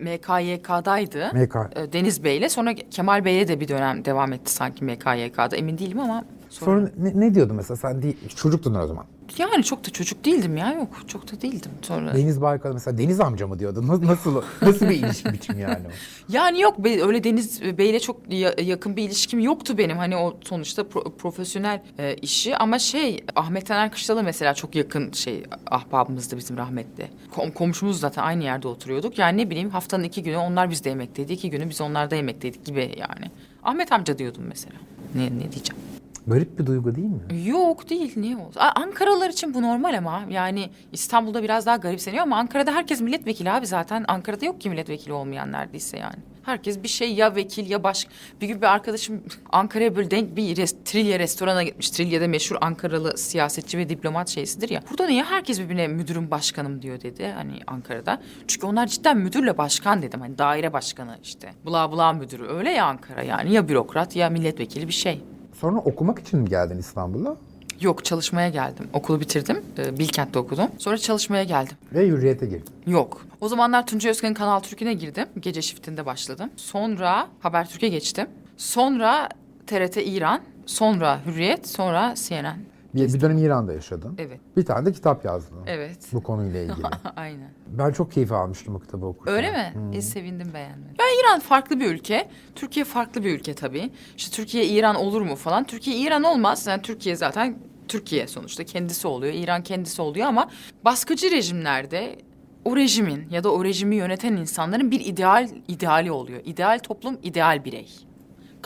MKYK'daydı. 0.00 1.30
MK. 1.34 1.56
Ee, 1.76 1.92
Deniz 1.92 2.24
Bey'le 2.24 2.48
sonra 2.48 2.74
Kemal 2.74 3.24
Bey'e 3.24 3.48
de 3.48 3.60
bir 3.60 3.68
dönem 3.68 4.04
devam 4.04 4.32
etti 4.32 4.52
sanki 4.52 4.84
MKYK'da. 4.84 5.56
Emin 5.56 5.78
değilim 5.78 6.00
ama 6.00 6.24
sonra... 6.48 6.70
Sonra 6.80 6.90
ne, 6.98 7.20
ne 7.20 7.34
diyordu 7.34 7.54
mesela 7.54 7.76
sen 7.76 8.02
değil, 8.02 8.16
çocuktun 8.36 8.74
o 8.74 8.86
zaman. 8.86 9.04
Yani 9.38 9.64
çok 9.64 9.86
da 9.86 9.90
çocuk 9.90 10.24
değildim 10.24 10.56
ya 10.56 10.72
yok. 10.72 10.88
Çok 11.06 11.32
da 11.32 11.40
değildim 11.40 11.70
sonra. 11.82 12.14
Deniz 12.14 12.40
Baykal 12.40 12.72
mesela 12.72 12.98
Deniz 12.98 13.20
amca 13.20 13.46
mı 13.46 13.58
diyordu? 13.58 13.86
Nasıl 13.86 14.06
nasıl, 14.06 14.42
nasıl 14.62 14.88
bir 14.88 14.94
ilişki 14.94 15.32
biçimi 15.32 15.60
yani? 15.62 15.78
Yani 16.28 16.60
yok 16.60 16.84
be- 16.84 17.02
öyle 17.02 17.24
Deniz 17.24 17.62
Bey'le 17.78 17.98
çok 18.00 18.32
ya- 18.32 18.54
yakın 18.62 18.96
bir 18.96 19.02
ilişkim 19.02 19.40
yoktu 19.40 19.78
benim. 19.78 19.96
Hani 19.98 20.16
o 20.16 20.36
sonuçta 20.44 20.82
pro- 20.82 21.16
profesyonel 21.16 21.82
e, 21.98 22.14
işi 22.14 22.56
ama 22.56 22.78
şey 22.78 23.24
Ahmet 23.36 23.66
Taner 23.66 23.90
Kışlalı 23.92 24.22
mesela 24.22 24.54
çok 24.54 24.74
yakın 24.74 25.12
şey 25.12 25.42
ahbabımızdı 25.70 26.36
bizim 26.36 26.56
rahmetli. 26.56 27.08
Kom- 27.36 27.52
komşumuz 27.54 28.00
zaten 28.00 28.22
aynı 28.22 28.44
yerde 28.44 28.68
oturuyorduk. 28.68 29.18
Yani 29.18 29.38
ne 29.38 29.50
bileyim 29.50 29.70
haftanın 29.70 30.04
iki 30.04 30.22
günü 30.22 30.36
onlar 30.36 30.70
bizde 30.70 30.88
yemekteydi. 30.88 31.32
iki 31.32 31.50
günü 31.50 31.70
biz 31.70 31.80
onlarda 31.80 32.16
yemekteydik 32.16 32.64
gibi 32.64 32.80
yani. 32.80 33.30
Ahmet 33.62 33.92
amca 33.92 34.18
diyordum 34.18 34.42
mesela. 34.48 34.76
Ne, 35.14 35.24
ne 35.24 35.52
diyeceğim? 35.52 35.82
Garip 36.26 36.58
bir 36.58 36.66
duygu 36.66 36.94
değil 36.94 37.06
mi? 37.08 37.48
Yok 37.48 37.90
değil 37.90 38.12
niye 38.16 38.36
olsun? 38.36 38.60
A- 38.60 38.80
Ankaralılar 38.80 39.30
için 39.30 39.54
bu 39.54 39.62
normal 39.62 39.98
ama 39.98 40.22
yani 40.30 40.70
İstanbul'da 40.92 41.42
biraz 41.42 41.66
daha 41.66 41.76
garipseniyor 41.76 42.22
ama 42.22 42.36
Ankara'da 42.36 42.72
herkes 42.74 43.00
milletvekili 43.00 43.50
abi 43.50 43.66
zaten. 43.66 44.04
Ankara'da 44.08 44.44
yok 44.46 44.60
ki 44.60 44.70
milletvekili 44.70 45.12
olmayan 45.12 45.52
neredeyse 45.52 45.98
yani. 45.98 46.16
Herkes 46.42 46.82
bir 46.82 46.88
şey 46.88 47.14
ya 47.14 47.34
vekil 47.34 47.70
ya 47.70 47.82
baş. 47.82 48.06
Bir 48.40 48.48
gün 48.48 48.60
bir 48.60 48.66
arkadaşım 48.66 49.22
Ankara'ya 49.52 49.96
böyle 49.96 50.10
denk 50.10 50.36
bir 50.36 50.56
res, 50.56 50.76
Trilye 50.84 51.18
restorana 51.18 51.62
gitmiş. 51.62 51.90
Trilye'de 51.90 52.26
meşhur 52.26 52.56
Ankaralı 52.60 53.18
siyasetçi 53.18 53.78
ve 53.78 53.88
diplomat 53.88 54.28
şeysidir 54.28 54.68
ya. 54.70 54.80
Burada 54.90 55.06
niye 55.06 55.22
herkes 55.22 55.60
birbirine 55.60 55.88
müdürüm 55.88 56.30
başkanım 56.30 56.82
diyor 56.82 57.00
dedi 57.02 57.32
hani 57.36 57.52
Ankara'da. 57.66 58.20
Çünkü 58.48 58.66
onlar 58.66 58.86
cidden 58.86 59.16
müdürle 59.18 59.58
başkan 59.58 60.02
dedim. 60.02 60.20
Hani 60.20 60.38
daire 60.38 60.72
başkanı 60.72 61.18
işte. 61.22 61.50
Bula 61.64 61.92
bula 61.92 62.12
müdürü 62.12 62.46
öyle 62.48 62.70
ya 62.70 62.86
Ankara 62.86 63.22
yani. 63.22 63.52
Ya 63.52 63.68
bürokrat 63.68 64.16
ya 64.16 64.30
milletvekili 64.30 64.88
bir 64.88 64.92
şey. 64.92 65.22
Sonra 65.60 65.78
okumak 65.78 66.18
için 66.18 66.40
mi 66.40 66.48
geldin 66.48 66.78
İstanbul'a? 66.78 67.36
Yok 67.80 68.04
çalışmaya 68.04 68.48
geldim. 68.48 68.88
Okulu 68.92 69.20
bitirdim. 69.20 69.64
Ee, 69.78 69.98
Bilkent'te 69.98 70.38
okudum. 70.38 70.68
Sonra 70.78 70.98
çalışmaya 70.98 71.44
geldim. 71.44 71.76
Ve 71.94 72.06
hürriyete 72.06 72.46
girdin. 72.46 72.64
Yok. 72.86 73.26
O 73.40 73.48
zamanlar 73.48 73.86
Tuncay 73.86 74.10
Özkan'ın 74.10 74.34
Kanal 74.34 74.60
Türk'üne 74.60 74.94
girdim. 74.94 75.26
Gece 75.40 75.62
shiftinde 75.62 76.06
başladım. 76.06 76.50
Sonra 76.56 77.28
Habertürk'e 77.40 77.88
geçtim. 77.88 78.26
Sonra 78.56 79.28
TRT 79.66 79.96
İran. 79.96 80.40
Sonra 80.66 81.20
Hürriyet. 81.26 81.68
Sonra 81.68 82.14
CNN. 82.28 82.56
Bir, 82.96 83.14
bir 83.14 83.20
dönem 83.20 83.38
İran'da 83.38 83.72
yaşadın. 83.72 84.14
Evet. 84.18 84.40
Bir 84.56 84.64
tane 84.64 84.86
de 84.86 84.92
kitap 84.92 85.24
yazdın. 85.24 85.58
Evet. 85.66 85.98
Bu 86.12 86.22
konuyla 86.22 86.60
ilgili. 86.62 86.86
Aynen. 87.16 87.50
ben 87.66 87.90
çok 87.92 88.12
keyif 88.12 88.32
almıştım 88.32 88.74
bu 88.74 88.80
kitabı 88.80 89.06
okurken. 89.06 89.34
Öyle 89.34 89.50
mi? 89.50 89.96
E, 89.96 90.02
sevindim 90.02 90.50
beğendim. 90.54 90.88
Ya 90.98 91.04
İran 91.20 91.40
farklı 91.40 91.80
bir 91.80 91.86
ülke. 91.86 92.28
Türkiye 92.54 92.84
farklı 92.84 93.24
bir 93.24 93.34
ülke 93.34 93.54
tabii. 93.54 93.90
İşte 94.16 94.36
Türkiye 94.36 94.66
İran 94.66 94.96
olur 94.96 95.20
mu 95.20 95.36
falan. 95.36 95.64
Türkiye 95.64 95.96
İran 95.96 96.22
olmaz. 96.22 96.66
Yani 96.66 96.82
Türkiye 96.82 97.16
zaten 97.16 97.58
Türkiye 97.88 98.26
sonuçta 98.26 98.64
kendisi 98.64 99.08
oluyor. 99.08 99.34
İran 99.34 99.62
kendisi 99.62 100.02
oluyor 100.02 100.26
ama 100.26 100.50
baskıcı 100.84 101.30
rejimlerde 101.30 102.18
o 102.64 102.76
rejimin 102.76 103.28
ya 103.30 103.44
da 103.44 103.52
o 103.52 103.64
rejimi 103.64 103.96
yöneten 103.96 104.36
insanların 104.36 104.90
bir 104.90 105.00
ideal 105.00 105.48
ideali 105.68 106.10
oluyor. 106.12 106.40
İdeal 106.44 106.78
toplum, 106.78 107.18
ideal 107.22 107.64
birey 107.64 107.88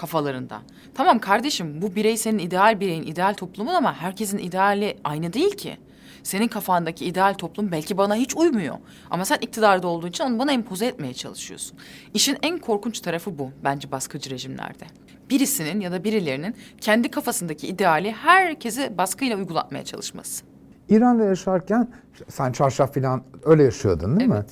kafalarında. 0.00 0.62
Tamam 0.94 1.18
kardeşim 1.18 1.82
bu 1.82 1.94
birey 1.94 2.16
senin 2.16 2.38
ideal 2.38 2.80
bireyin, 2.80 3.02
ideal 3.02 3.34
toplumun 3.34 3.74
ama 3.74 3.94
herkesin 3.94 4.38
ideali 4.38 4.96
aynı 5.04 5.32
değil 5.32 5.56
ki. 5.56 5.76
Senin 6.22 6.48
kafandaki 6.48 7.04
ideal 7.04 7.34
toplum 7.34 7.72
belki 7.72 7.96
bana 7.96 8.14
hiç 8.14 8.36
uymuyor. 8.36 8.76
Ama 9.10 9.24
sen 9.24 9.38
iktidarda 9.40 9.86
olduğun 9.86 10.08
için 10.08 10.24
onu 10.24 10.38
bana 10.38 10.52
empoze 10.52 10.86
etmeye 10.86 11.14
çalışıyorsun. 11.14 11.78
İşin 12.14 12.38
en 12.42 12.58
korkunç 12.58 13.00
tarafı 13.00 13.38
bu 13.38 13.50
bence 13.64 13.92
baskıcı 13.92 14.30
rejimlerde. 14.30 14.84
Birisinin 15.30 15.80
ya 15.80 15.92
da 15.92 16.04
birilerinin 16.04 16.56
kendi 16.80 17.10
kafasındaki 17.10 17.66
ideali 17.66 18.12
herkese 18.12 18.98
baskıyla 18.98 19.36
uygulatmaya 19.36 19.84
çalışması. 19.84 20.44
İran'da 20.88 21.24
yaşarken 21.24 21.88
sen 22.28 22.52
çarşaf 22.52 22.94
falan 22.94 23.22
öyle 23.44 23.62
yaşıyordun 23.62 24.20
değil 24.20 24.30
mi? 24.30 24.44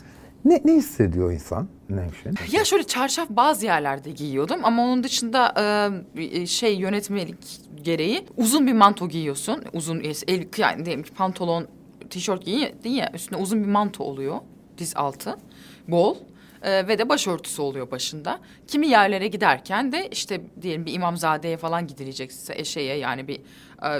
Ne, 0.45 0.61
ne 0.65 0.73
hissediyor 0.75 1.33
insan 1.33 1.69
Nevşin? 1.89 2.35
Ya 2.53 2.65
şöyle 2.65 2.85
çarşaf 2.85 3.31
bazı 3.31 3.67
yerlerde 3.67 4.11
giyiyordum 4.11 4.61
ama 4.63 4.83
onun 4.83 5.05
dışında 5.05 5.55
e, 6.17 6.47
şey 6.47 6.77
yönetmelik 6.77 7.61
gereği 7.83 8.25
uzun 8.37 8.67
bir 8.67 8.73
manto 8.73 9.09
giyiyorsun. 9.09 9.65
Uzun 9.73 10.01
el 10.01 10.47
yani 10.57 10.85
diyelim 10.85 11.03
ki 11.03 11.13
pantolon, 11.15 11.67
tişört 12.11 12.45
giyin 12.45 12.75
ya 12.85 13.11
üstüne 13.15 13.39
uzun 13.39 13.63
bir 13.63 13.69
manto 13.69 14.05
oluyor 14.05 14.37
diz 14.79 14.97
altı. 14.97 15.37
Bol. 15.89 16.17
E, 16.63 16.89
ve 16.89 16.99
de 16.99 17.09
başörtüsü 17.09 17.63
oluyor 17.63 17.91
başında. 17.91 18.41
Kimi 18.67 18.87
yerlere 18.89 19.29
giderken 19.29 19.93
de 19.93 20.09
işte 20.09 20.41
diyelim 20.63 20.87
bir 20.87 20.93
imamzadeye 20.93 21.57
falan 21.57 21.87
gidilecekse 21.87 22.55
e, 22.57 22.65
şeye 22.65 22.97
yani 22.97 23.29
bir 23.29 23.41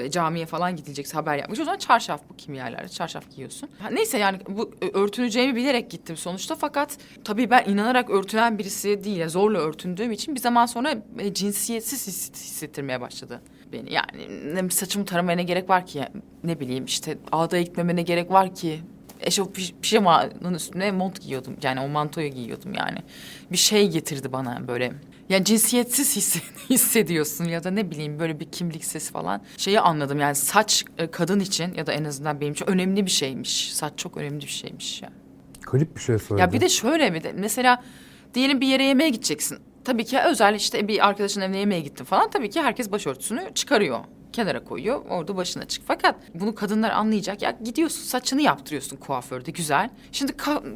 e, 0.05 0.11
camiye 0.11 0.47
falan 0.47 0.77
gidilecekse 0.77 1.15
haber 1.15 1.37
yapmış. 1.37 1.61
O 1.61 1.65
zaman 1.65 1.79
çarşaf 1.79 2.21
bu 2.31 2.37
kimi 2.37 2.57
yerlerde 2.57 2.89
çarşaf 2.89 3.31
giyiyorsun. 3.31 3.69
Ha, 3.79 3.91
neyse 3.91 4.19
yani 4.19 4.39
bu 4.49 4.75
e, 4.83 4.89
örtüneceğimi 4.99 5.57
bilerek 5.57 5.91
gittim 5.91 6.17
sonuçta 6.17 6.55
fakat 6.55 6.99
tabii 7.25 7.51
ben 7.51 7.65
inanarak 7.67 8.11
örtünen 8.11 8.59
birisi 8.59 9.05
değil. 9.05 9.29
zorla 9.29 9.59
örtündüğüm 9.59 10.13
için 10.13 10.35
bir 10.35 10.41
zaman 10.41 10.67
sonra 10.67 10.95
e, 11.19 11.35
cinsiyetsiz 11.35 12.07
his- 12.07 12.33
hissettirmeye 12.35 13.01
başladı 13.01 13.41
beni. 13.73 13.93
Yani 13.93 14.71
saçımı 14.71 15.05
taramaya 15.05 15.37
ne 15.37 15.43
gerek 15.43 15.71
var 15.71 15.87
ki 15.87 16.05
ne 16.45 16.61
bileyim 16.61 16.85
işte 16.85 17.19
ağdaya 17.33 17.63
gitmeme 17.63 17.97
ne 17.97 18.03
gerek 18.03 18.31
var 18.31 18.55
ki 18.55 18.81
eşof 19.21 19.49
pijamanın 19.83 20.55
üstüne 20.55 20.93
mont 20.93 21.21
giyiyordum. 21.21 21.57
Yani 21.63 21.81
o 21.81 21.89
mantoyu 21.89 22.29
giyiyordum 22.29 22.73
yani. 22.75 22.99
Bir 23.53 23.57
şey 23.57 23.89
getirdi 23.91 24.33
bana 24.33 24.69
böyle. 24.69 24.93
Yani 25.29 25.45
cinsiyetsiz 25.45 26.17
hisse- 26.17 26.41
hissediyorsun 26.71 27.45
ya 27.45 27.65
da 27.65 27.71
ne 27.71 27.91
bileyim 27.91 28.19
böyle 28.19 28.41
bir 28.41 28.45
kimlik 28.51 28.85
sesi 28.85 29.13
falan. 29.13 29.43
Şeyi 29.57 29.81
anladım 29.81 30.21
yani 30.21 30.35
saç 30.35 30.85
e, 30.99 31.11
kadın 31.11 31.41
için 31.41 31.75
ya 31.75 31.87
da 31.87 31.93
en 31.93 32.05
azından 32.05 32.41
benim 32.41 32.53
için 32.53 32.67
önemli 32.67 33.07
bir 33.07 33.11
şeymiş. 33.11 33.73
Saç 33.75 33.93
çok 33.97 34.17
önemli 34.17 34.41
bir 34.41 34.47
şeymiş 34.47 35.03
ya. 35.03 35.11
Garip 35.73 35.97
bir 35.97 36.01
şey 36.01 36.19
söyledin. 36.19 36.47
Ya 36.47 36.53
bir 36.53 36.61
de 36.61 36.69
şöyle 36.69 37.15
bir 37.15 37.23
de 37.23 37.33
mesela 37.33 37.83
diyelim 38.35 38.61
bir 38.61 38.67
yere 38.67 38.85
yemeğe 38.85 39.11
gideceksin. 39.11 39.59
Tabii 39.85 40.05
ki 40.05 40.19
özel 40.21 40.55
işte 40.55 40.89
bir 40.89 41.09
arkadaşın 41.09 41.41
evine 41.41 41.59
yemeğe 41.59 41.81
gittin 41.81 42.05
falan. 42.05 42.31
Tabii 42.31 42.51
ki 42.51 42.63
herkes 42.63 42.91
başörtüsünü 42.93 43.51
çıkarıyor. 43.55 43.99
Kenara 44.33 44.65
koyuyor. 44.65 45.05
Orada 45.11 45.37
başına 45.37 45.65
çık. 45.65 45.85
Fakat 45.87 46.15
bunu 46.35 46.55
kadınlar 46.55 46.91
anlayacak. 46.91 47.43
Ya 47.43 47.57
gidiyorsun 47.65 48.03
saçını 48.03 48.43
yaptırıyorsun 48.43 48.97
kuaförde 48.97 49.51
güzel. 49.51 49.91
Şimdi 50.13 50.33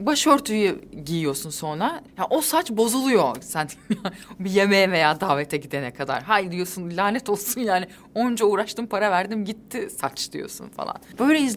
başörtüyü 0.07 0.81
giyiyorsun 1.05 1.51
sonra. 1.51 2.01
Ya 2.19 2.27
o 2.31 2.41
saç 2.41 2.71
bozuluyor 2.71 3.37
sen 3.41 3.69
bir 4.39 4.51
yemeğe 4.51 4.91
veya 4.91 5.21
davete 5.21 5.57
gidene 5.57 5.91
kadar. 5.91 6.23
Hay 6.23 6.53
diyorsun 6.53 6.97
lanet 6.97 7.29
olsun 7.29 7.61
yani. 7.61 7.87
Onca 8.15 8.47
uğraştım 8.47 8.87
para 8.87 9.11
verdim 9.11 9.45
gitti 9.45 9.89
saç 10.01 10.33
diyorsun 10.33 10.69
falan. 10.69 10.97
Böyle 11.19 11.49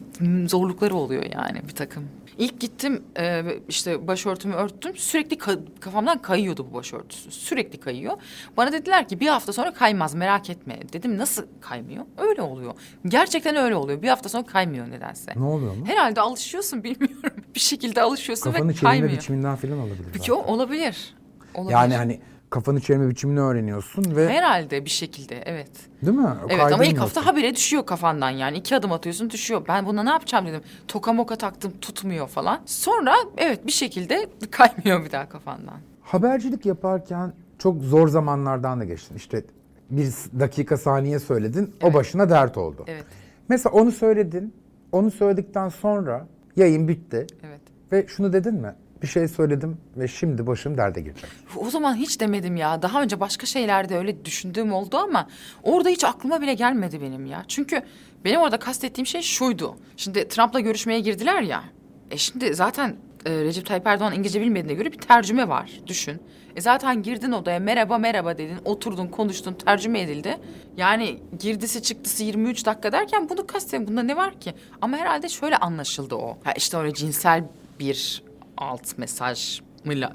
zorlukları 0.47 0.95
oluyor 0.95 1.23
yani 1.23 1.61
bir 1.67 1.75
takım. 1.75 2.09
İlk 2.37 2.59
gittim 2.59 3.03
e, 3.19 3.43
işte 3.69 4.07
başörtümü 4.07 4.55
örttüm. 4.55 4.95
Sürekli 4.97 5.35
ka- 5.37 5.59
kafamdan 5.79 6.21
kayıyordu 6.21 6.67
bu 6.71 6.73
başörtüsü. 6.73 7.31
Sürekli 7.31 7.79
kayıyor. 7.79 8.13
Bana 8.57 8.71
dediler 8.71 9.07
ki 9.07 9.19
bir 9.19 9.27
hafta 9.27 9.53
sonra 9.53 9.73
kaymaz 9.73 10.13
merak 10.15 10.49
etme. 10.49 10.79
Dedim 10.93 11.17
nasıl 11.17 11.43
kaymıyor? 11.61 12.05
Öyle 12.17 12.41
oluyor. 12.41 12.73
Gerçekten 13.07 13.55
öyle 13.55 13.75
oluyor. 13.75 14.01
Bir 14.01 14.09
hafta 14.09 14.29
sonra 14.29 14.43
kaymıyor 14.45 14.89
nedense. 14.91 15.33
Ne 15.35 15.43
oluyor 15.43 15.75
mu? 15.75 15.85
Herhalde 15.85 16.21
alışıyorsun 16.21 16.83
bilmiyorum. 16.83 17.31
Bir 17.55 17.59
şekilde 17.59 18.01
alışıyorsun 18.01 18.51
Kafanı 18.51 18.69
ve 18.69 18.73
kaymıyor. 18.73 19.13
biçiminden 19.17 19.55
falan 19.55 19.79
olabilir. 19.79 20.05
Peki 20.13 20.33
o 20.33 20.37
olabilir. 20.53 21.15
olabilir. 21.53 21.73
Yani 21.73 21.95
hani 21.95 22.19
kafanı 22.55 22.81
çevirme 22.81 23.09
biçimini 23.09 23.39
öğreniyorsun 23.39 24.15
ve 24.15 24.29
Herhalde 24.29 24.85
bir 24.85 24.89
şekilde 24.89 25.43
evet. 25.45 25.69
değil 26.01 26.17
mi? 26.17 26.27
O 26.27 26.47
Evet 26.49 26.73
ama 26.73 26.85
ilk 26.85 26.97
hafta 26.97 27.25
habire 27.25 27.55
düşüyor 27.55 27.85
kafandan 27.85 28.29
yani. 28.29 28.57
iki 28.57 28.75
adım 28.75 28.91
atıyorsun 28.91 29.29
düşüyor. 29.29 29.61
Ben 29.67 29.85
buna 29.85 30.03
ne 30.03 30.09
yapacağım 30.09 30.47
dedim. 30.47 30.61
Toka 30.87 31.13
moka 31.13 31.35
taktım 31.35 31.73
tutmuyor 31.81 32.27
falan. 32.27 32.59
Sonra 32.65 33.15
evet 33.37 33.67
bir 33.67 33.71
şekilde 33.71 34.27
kaymıyor 34.51 35.05
bir 35.05 35.11
daha 35.11 35.29
kafandan. 35.29 35.75
Habercilik 36.01 36.65
yaparken 36.65 37.33
çok 37.59 37.81
zor 37.81 38.07
zamanlardan 38.07 38.79
da 38.79 38.83
geçtin. 38.83 39.15
İşte 39.15 39.43
bir 39.89 40.13
dakika 40.39 40.77
saniye 40.77 41.19
söyledin, 41.19 41.63
o 41.81 41.85
Evet. 41.85 41.93
başına 41.93 42.29
dert 42.29 42.57
oldu. 42.57 42.83
Evet 42.87 43.05
Mesela 43.49 43.73
onu 43.73 43.91
söyledin, 43.91 44.53
onu 44.91 45.11
söyledikten 45.11 45.69
sonra 45.69 46.27
yayın 46.55 46.87
bitti 46.87 47.27
evet. 47.43 47.61
ve 47.91 48.05
şunu 48.07 48.33
dedin 48.33 48.53
mi? 48.55 48.75
Bir 49.05 49.09
şey 49.09 49.27
söyledim 49.27 49.77
ve 49.97 50.07
şimdi 50.07 50.47
başım 50.47 50.77
derde 50.77 51.01
girecek. 51.01 51.29
O 51.57 51.69
zaman 51.69 51.95
hiç 51.95 52.19
demedim 52.19 52.57
ya. 52.57 52.81
Daha 52.81 53.01
önce 53.01 53.19
başka 53.19 53.45
şeylerde 53.45 53.97
öyle 53.97 54.25
düşündüğüm 54.25 54.73
oldu 54.73 54.97
ama 54.97 55.27
orada 55.63 55.89
hiç 55.89 56.03
aklıma 56.03 56.41
bile 56.41 56.53
gelmedi 56.53 57.01
benim 57.01 57.25
ya. 57.25 57.45
Çünkü 57.47 57.81
benim 58.25 58.41
orada 58.41 58.59
kastettiğim 58.59 59.05
şey 59.05 59.21
şuydu. 59.21 59.75
Şimdi 59.97 60.27
Trump'la 60.27 60.59
görüşmeye 60.59 60.99
girdiler 60.99 61.41
ya. 61.41 61.63
E 62.11 62.17
şimdi 62.17 62.53
zaten 62.55 62.95
e, 63.25 63.31
Recep 63.31 63.65
Tayyip 63.65 63.87
Erdoğan 63.87 64.13
İngilizce 64.13 64.41
bilmediğine 64.41 64.73
göre 64.73 64.91
bir 64.91 64.97
tercüme 64.97 65.49
var. 65.49 65.71
Düşün. 65.87 66.21
E 66.55 66.61
zaten 66.61 67.03
girdin 67.03 67.31
odaya 67.31 67.59
merhaba 67.59 67.97
merhaba 67.97 68.37
dedin. 68.37 68.57
Oturdun 68.65 69.07
konuştun 69.07 69.53
tercüme 69.53 70.01
edildi. 70.01 70.37
Yani 70.77 71.19
girdisi 71.39 71.83
çıktısı 71.83 72.23
23 72.23 72.65
dakika 72.65 72.91
derken 72.91 73.29
bunu 73.29 73.47
kastettim. 73.47 73.87
Bunda 73.87 74.03
ne 74.03 74.15
var 74.15 74.39
ki? 74.39 74.53
Ama 74.81 74.97
herhalde 74.97 75.29
şöyle 75.29 75.57
anlaşıldı 75.57 76.15
o. 76.15 76.37
Ha 76.43 76.51
işte 76.57 76.77
öyle 76.77 76.93
cinsel 76.93 77.43
bir 77.79 78.23
alt 78.57 78.97
mesaj 78.97 79.61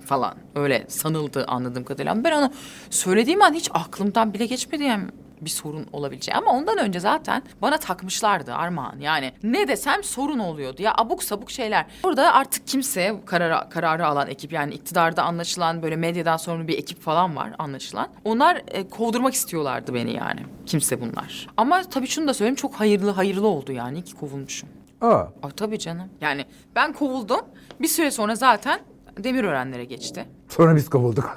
falan 0.05 0.35
öyle 0.55 0.85
sanıldı 0.89 1.45
anladığım 1.49 1.85
kadarıyla. 1.85 2.25
Ben 2.25 2.33
onu 2.33 2.53
söylediğim 2.91 3.43
an 3.43 3.55
hiç 3.55 3.71
aklımdan 3.75 4.35
bile 4.35 4.47
geçmedi 4.47 4.83
yani 4.83 5.05
bir 5.41 5.51
sorun 5.51 5.87
olabileceği. 5.93 6.37
Ama 6.37 6.51
ondan 6.51 6.79
önce 6.79 7.01
zaten 7.01 7.43
bana 7.63 7.79
takmışlardı 7.79 8.55
Armağan. 8.55 9.01
Yani 9.01 9.33
ne 9.43 9.69
desem 9.69 10.05
sorun 10.05 10.39
oluyordu 10.39 10.83
ya 10.83 10.95
abuk 10.99 11.23
sabuk 11.23 11.51
şeyler. 11.51 11.87
Burada 12.05 12.35
artık 12.35 12.67
kimse 12.67 13.17
karara, 13.27 13.69
kararı 13.69 14.07
alan 14.07 14.29
ekip 14.29 14.53
yani 14.53 14.75
iktidarda 14.75 15.23
anlaşılan 15.23 15.83
böyle 15.83 15.97
medyadan 15.97 16.37
sorumlu 16.37 16.69
bir 16.69 16.79
ekip 16.79 17.01
falan 17.03 17.37
var 17.37 17.53
anlaşılan. 17.59 18.09
Onlar 18.25 18.63
e, 18.69 18.89
kovdurmak 18.89 19.35
istiyorlardı 19.35 19.95
beni 19.95 20.13
yani. 20.13 20.41
Kimse 20.67 21.01
bunlar. 21.01 21.47
Ama 21.57 21.83
tabii 21.83 22.07
şunu 22.07 22.29
da 22.29 22.35
söyleyeyim 22.35 22.55
çok 22.55 22.75
hayırlı 22.75 23.11
hayırlı 23.11 23.47
oldu 23.47 23.73
yani 23.73 24.05
ki 24.05 24.15
kovulmuşum. 24.15 24.69
Aa, 25.01 25.25
Ay 25.43 25.51
tabii 25.57 25.79
canım. 25.79 26.09
Yani 26.21 26.45
ben 26.77 26.93
kovuldum. 26.93 27.41
Bir 27.81 27.89
süre 27.89 28.11
sonra 28.11 28.35
zaten 28.35 28.81
Demirörenlere 29.19 29.85
geçti. 29.85 30.25
sonra 30.49 30.77
biz 30.77 30.89
kovulduk. 30.91 31.25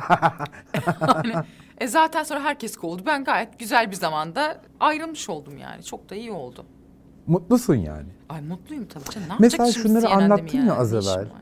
Hani, 0.99 1.33
e 1.77 1.87
zaten 1.87 2.23
sonra 2.23 2.39
herkes 2.43 2.77
kovuldu. 2.77 3.03
Ben 3.05 3.23
gayet 3.23 3.59
güzel 3.59 3.91
bir 3.91 3.95
zamanda 3.95 4.61
ayrılmış 4.79 5.29
oldum 5.29 5.57
yani. 5.57 5.83
Çok 5.83 6.09
da 6.09 6.15
iyi 6.15 6.31
oldu. 6.31 6.65
Mutlusun 7.27 7.75
yani. 7.75 8.07
Ay 8.29 8.41
mutluyum 8.41 8.85
tabii 8.85 9.03
canım. 9.09 9.27
Ne 9.29 9.35
Mesela 9.39 9.63
yapacak 9.65 9.83
şunları 9.83 10.01
mi 10.01 10.09
anlattın 10.09 10.57
ya 10.57 10.63
yani? 10.63 10.71
az 10.73 10.93
Ne 10.93 10.99
işim 10.99 11.11
evvel. 11.11 11.21
var? 11.21 11.41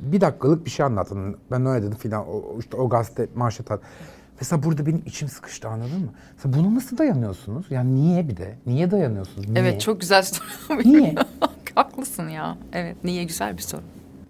Bir 0.00 0.20
dakikalık 0.20 0.64
bir 0.64 0.70
şey 0.70 0.86
anlattın. 0.86 1.36
Ben 1.50 1.66
öyle 1.66 1.86
dedim 1.86 1.98
filan. 1.98 2.28
O, 2.28 2.58
işte 2.58 2.76
o 2.76 2.88
gazete 2.88 3.28
manşet 3.34 3.70
at. 3.70 3.80
Mesela 4.40 4.62
burada 4.62 4.86
benim 4.86 5.02
içim 5.06 5.28
sıkıştı 5.28 5.68
anladın 5.68 6.00
mı? 6.00 6.12
Mesela 6.36 6.54
buna 6.56 6.74
nasıl 6.74 6.98
dayanıyorsunuz? 6.98 7.66
Yani 7.70 7.94
niye 7.94 8.28
bir 8.28 8.36
de? 8.36 8.54
Niye 8.66 8.90
dayanıyorsunuz? 8.90 9.48
Niye? 9.48 9.60
Evet 9.60 9.80
çok 9.80 10.00
güzel 10.00 10.22
soru. 10.22 10.78
Niye? 10.84 11.14
Haklısın 11.74 12.28
ya. 12.28 12.56
Evet 12.72 12.96
niye 13.04 13.24
güzel 13.24 13.56
bir 13.56 13.62
soru. 13.62 13.82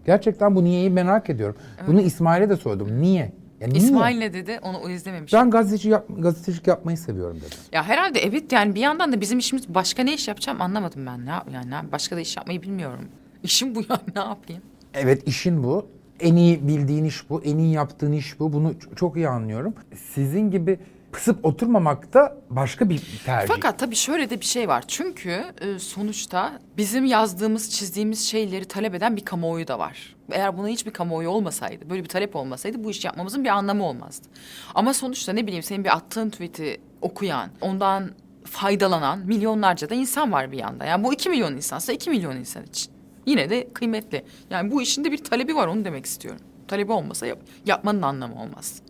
Gerçekten 0.07 0.55
bu 0.55 0.65
niyeyi 0.65 0.91
merak 0.91 1.31
ediyorum. 1.31 1.57
Bunu 1.87 2.01
İsmail'e 2.01 2.49
de 2.49 2.57
sordum. 2.57 3.03
Niye? 3.03 3.33
Ya 3.61 3.69
niye? 3.69 3.79
İsmail 3.85 4.19
ne 4.19 4.33
dedi 4.33 4.59
onu 4.63 4.79
o 4.79 4.89
izlememiş. 4.89 5.33
Ben 5.33 5.51
gazeteci 5.51 5.89
yap, 5.89 6.07
gazetecilik 6.19 6.67
yapmayı 6.67 6.99
seviyorum 6.99 7.37
dedi. 7.37 7.55
Ya 7.73 7.85
herhalde 7.89 8.21
evet 8.21 8.53
yani 8.53 8.75
bir 8.75 8.81
yandan 8.81 9.13
da 9.13 9.21
bizim 9.21 9.39
işimiz 9.39 9.75
başka 9.75 10.03
ne 10.03 10.15
iş 10.15 10.29
yapacağım 10.29 10.61
anlamadım 10.63 11.07
ben. 11.07 11.27
Ne 11.27 11.31
yap 11.31 11.49
yani 11.53 11.93
başka 11.93 12.17
da 12.17 12.21
iş 12.21 12.37
yapmayı 12.37 12.63
bilmiyorum. 12.63 13.05
İşim 13.43 13.75
bu 13.75 13.81
ya 13.81 14.01
ne 14.15 14.21
yapayım? 14.21 14.63
Evet 14.95 15.29
işin 15.29 15.65
bu. 15.65 15.87
En 16.21 16.37
iyi 16.37 16.69
bildiğin 16.69 17.05
iş 17.05 17.31
bu. 17.31 17.43
En 17.43 17.59
iyi 17.59 17.73
yaptığın 17.73 18.13
iş 18.13 18.41
bu. 18.41 18.53
Bunu 18.53 18.75
çok 18.97 19.17
iyi 19.17 19.29
anlıyorum. 19.29 19.75
Sizin 20.15 20.51
gibi 20.51 20.79
pısıp 21.13 21.45
oturmamak 21.45 22.15
da 22.15 22.37
başka 22.51 22.91
bir 22.91 23.03
tercih. 23.27 23.55
Fakat 23.55 23.79
tabii 23.79 23.97
şöyle 23.97 24.31
de 24.31 24.41
bir 24.41 24.45
şey 24.45 24.69
var. 24.69 24.85
Çünkü 24.89 25.45
e, 25.61 25.79
sonuçta 25.79 26.59
bizim 26.77 27.05
yazdığımız, 27.05 27.71
çizdiğimiz 27.71 28.21
şeyleri 28.21 28.65
talep 28.65 28.95
eden 28.95 29.17
bir 29.17 29.25
kamuoyu 29.25 29.69
da 29.69 29.79
var. 29.79 30.17
Eğer 30.33 30.59
buna 30.59 30.69
hiçbir 30.69 30.91
kamuoyu 30.91 31.29
olmasaydı, 31.29 31.91
böyle 31.91 32.03
bir 32.03 32.09
talep 32.09 32.37
olmasaydı 32.37 32.85
bu 32.85 32.91
iş 32.91 33.05
yapmamızın 33.05 33.45
bir 33.45 33.49
anlamı 33.49 33.85
olmazdı. 33.85 34.29
Ama 34.75 34.95
sonuçta 34.95 35.33
ne 35.33 35.47
bileyim 35.47 35.63
senin 35.63 35.85
bir 35.85 35.97
attığın 35.97 36.31
tweet'i 36.31 36.81
okuyan, 37.01 37.51
ondan 37.61 38.11
faydalanan 38.45 39.19
milyonlarca 39.19 39.91
da 39.91 39.95
insan 39.95 40.33
var 40.33 40.53
bir 40.53 40.59
yanda. 40.59 40.85
Yani 40.85 41.05
bu 41.05 41.15
iki 41.15 41.29
milyon 41.29 41.57
insansa 41.57 41.93
iki 41.93 42.11
milyon 42.11 42.37
insan 42.37 42.65
için. 42.65 42.94
Yine 43.27 43.51
de 43.51 43.69
kıymetli. 43.73 44.25
Yani 44.51 44.71
bu 44.71 44.83
işin 44.83 45.05
de 45.05 45.13
bir 45.13 45.19
talebi 45.19 45.55
var 45.55 45.67
onu 45.69 45.85
demek 45.85 46.07
istiyorum. 46.07 46.41
Talebi 46.69 46.93
olmasa 46.93 47.27
yap- 47.27 47.43
yapmanın 47.67 48.03
anlamı 48.03 48.43
olmaz. 48.43 48.83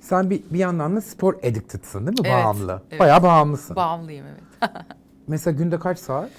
Sen 0.00 0.30
bir, 0.30 0.42
bir 0.50 0.58
yandan 0.58 0.96
da 0.96 1.00
spor 1.00 1.34
addicted'sın 1.34 2.06
değil 2.06 2.20
mi? 2.20 2.28
Evet, 2.28 2.44
Bağımlı. 2.44 2.82
evet. 2.90 3.00
Bayağı 3.00 3.22
bağımlısın. 3.22 3.76
Bağımlıyım 3.76 4.26
evet. 4.26 4.70
Mesela 5.28 5.56
günde 5.56 5.78
kaç 5.78 5.98
saat? 5.98 6.30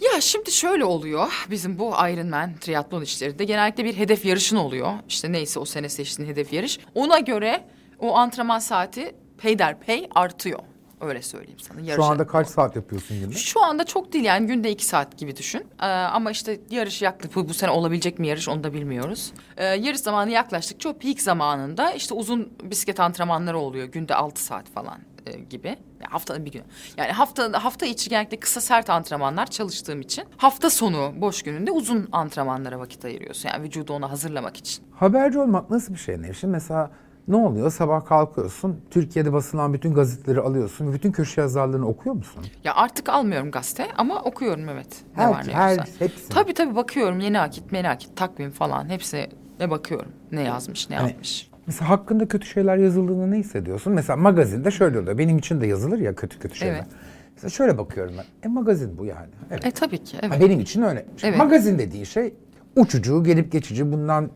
Ya 0.00 0.20
şimdi 0.20 0.50
şöyle 0.52 0.84
oluyor. 0.84 1.46
Bizim 1.50 1.78
bu 1.78 1.88
Ironman 1.90 2.54
triatlon 2.60 3.02
işlerinde 3.02 3.44
genellikle 3.44 3.84
bir 3.84 3.96
hedef 3.96 4.24
yarışın 4.24 4.56
oluyor. 4.56 4.92
İşte 5.08 5.32
neyse 5.32 5.60
o 5.60 5.64
sene 5.64 5.88
seçtiğin 5.88 6.28
hedef 6.28 6.52
yarış. 6.52 6.78
Ona 6.94 7.18
göre 7.18 7.64
o 7.98 8.16
antrenman 8.16 8.58
saati 8.58 9.14
peyderpey 9.38 10.08
artıyor. 10.14 10.60
Öyle 11.00 11.22
söyleyeyim 11.22 11.58
sana. 11.58 11.80
Şu 11.80 11.84
yarışa. 11.86 12.08
anda 12.08 12.26
kaç 12.26 12.48
saat 12.48 12.76
yapıyorsun 12.76 13.20
günde? 13.20 13.34
Şu 13.34 13.64
anda 13.64 13.84
çok 13.84 14.12
değil 14.12 14.24
yani 14.24 14.46
günde 14.46 14.70
iki 14.70 14.84
saat 14.84 15.18
gibi 15.18 15.36
düşün. 15.36 15.66
Ee, 15.82 15.86
ama 15.86 16.30
işte 16.30 16.60
yarış 16.70 17.02
yaklaşık 17.02 17.36
bu, 17.36 17.48
bu 17.48 17.54
sene 17.54 17.70
olabilecek 17.70 18.18
mi 18.18 18.26
yarış 18.26 18.48
onu 18.48 18.64
da 18.64 18.72
bilmiyoruz. 18.74 19.32
Ee, 19.56 19.64
yarış 19.64 20.00
zamanı 20.00 20.30
yaklaştıkça 20.30 20.88
o 20.88 20.98
peak 20.98 21.20
zamanında 21.20 21.92
işte 21.92 22.14
uzun 22.14 22.52
bisiklet 22.62 23.00
antrenmanları 23.00 23.58
oluyor. 23.58 23.86
Günde 23.86 24.14
altı 24.14 24.42
saat 24.42 24.68
falan 24.70 24.98
e, 25.26 25.32
gibi. 25.40 25.68
Ya 25.68 26.06
haftanın 26.10 26.44
bir 26.44 26.52
günü. 26.52 26.64
Yani 26.96 27.12
hafta 27.12 27.64
hafta 27.64 27.86
içi 27.86 28.10
genellikle 28.10 28.40
kısa 28.40 28.60
sert 28.60 28.90
antrenmanlar 28.90 29.46
çalıştığım 29.46 30.00
için 30.00 30.24
hafta 30.36 30.70
sonu 30.70 31.12
boş 31.16 31.42
gününde 31.42 31.70
uzun 31.70 32.08
antrenmanlara 32.12 32.78
vakit 32.78 33.04
ayırıyorsun. 33.04 33.48
Yani 33.48 33.62
vücudu 33.62 33.92
ona 33.92 34.10
hazırlamak 34.10 34.56
için. 34.56 34.84
Haberci 34.94 35.38
olmak 35.38 35.70
nasıl 35.70 35.94
bir 35.94 35.98
şey 35.98 36.22
Nevşin? 36.22 36.50
Mesela 36.50 36.90
ne 37.28 37.36
oluyor? 37.36 37.70
Sabah 37.70 38.04
kalkıyorsun, 38.06 38.80
Türkiye'de 38.90 39.32
basılan 39.32 39.74
bütün 39.74 39.94
gazeteleri 39.94 40.40
alıyorsun, 40.40 40.92
bütün 40.92 41.12
köşe 41.12 41.40
yazarlarını 41.40 41.88
okuyor 41.88 42.14
musun? 42.16 42.44
Ya 42.64 42.74
artık 42.74 43.08
almıyorum 43.08 43.50
gazete 43.50 43.86
ama 43.96 44.22
okuyorum 44.22 44.68
evet. 44.68 45.02
Ne 45.16 45.22
Her- 45.22 45.30
var 45.30 45.44
ne 45.48 45.52
her- 45.52 45.76
yoksa. 45.76 45.92
hepsini. 45.98 46.28
Tabii 46.28 46.54
tabii 46.54 46.76
bakıyorum 46.76 47.20
yeni 47.20 47.40
akit, 47.40 47.72
menakit, 47.72 48.16
takvim 48.16 48.50
falan 48.50 48.88
hepsi 48.88 49.26
ne 49.60 49.70
bakıyorum. 49.70 50.12
Ne 50.32 50.42
yazmış, 50.42 50.90
ne 50.90 50.96
Hani- 50.96 51.08
yapmış. 51.10 51.50
Mesela 51.66 51.88
hakkında 51.90 52.28
kötü 52.28 52.46
şeyler 52.46 52.76
yazıldığında 52.76 53.26
ne 53.26 53.36
hissediyorsun? 53.38 53.92
Mesela 53.92 54.16
magazinde 54.16 54.70
şöyle 54.70 54.98
oluyor. 54.98 55.18
Benim 55.18 55.38
için 55.38 55.60
de 55.60 55.66
yazılır 55.66 55.98
ya 55.98 56.14
kötü 56.14 56.38
kötü 56.38 56.54
şeyler. 56.58 56.74
Evet. 56.74 56.86
Mesela 57.34 57.50
şöyle 57.50 57.78
bakıyorum 57.78 58.14
ben. 58.18 58.48
E 58.48 58.52
magazin 58.52 58.98
bu 58.98 59.04
yani. 59.04 59.28
Evet. 59.50 59.66
E 59.66 59.70
tabii 59.70 60.04
ki 60.04 60.16
evet. 60.22 60.34
Ha, 60.36 60.40
benim 60.40 60.60
için 60.60 60.82
öyle. 60.82 61.06
Şimdi 61.16 61.26
Evet. 61.30 61.38
Magazin 61.38 61.78
dediği 61.78 62.06
şey 62.06 62.34
uçucu, 62.76 63.24
gelip 63.24 63.52
geçici. 63.52 63.92
Bundan 63.92 64.30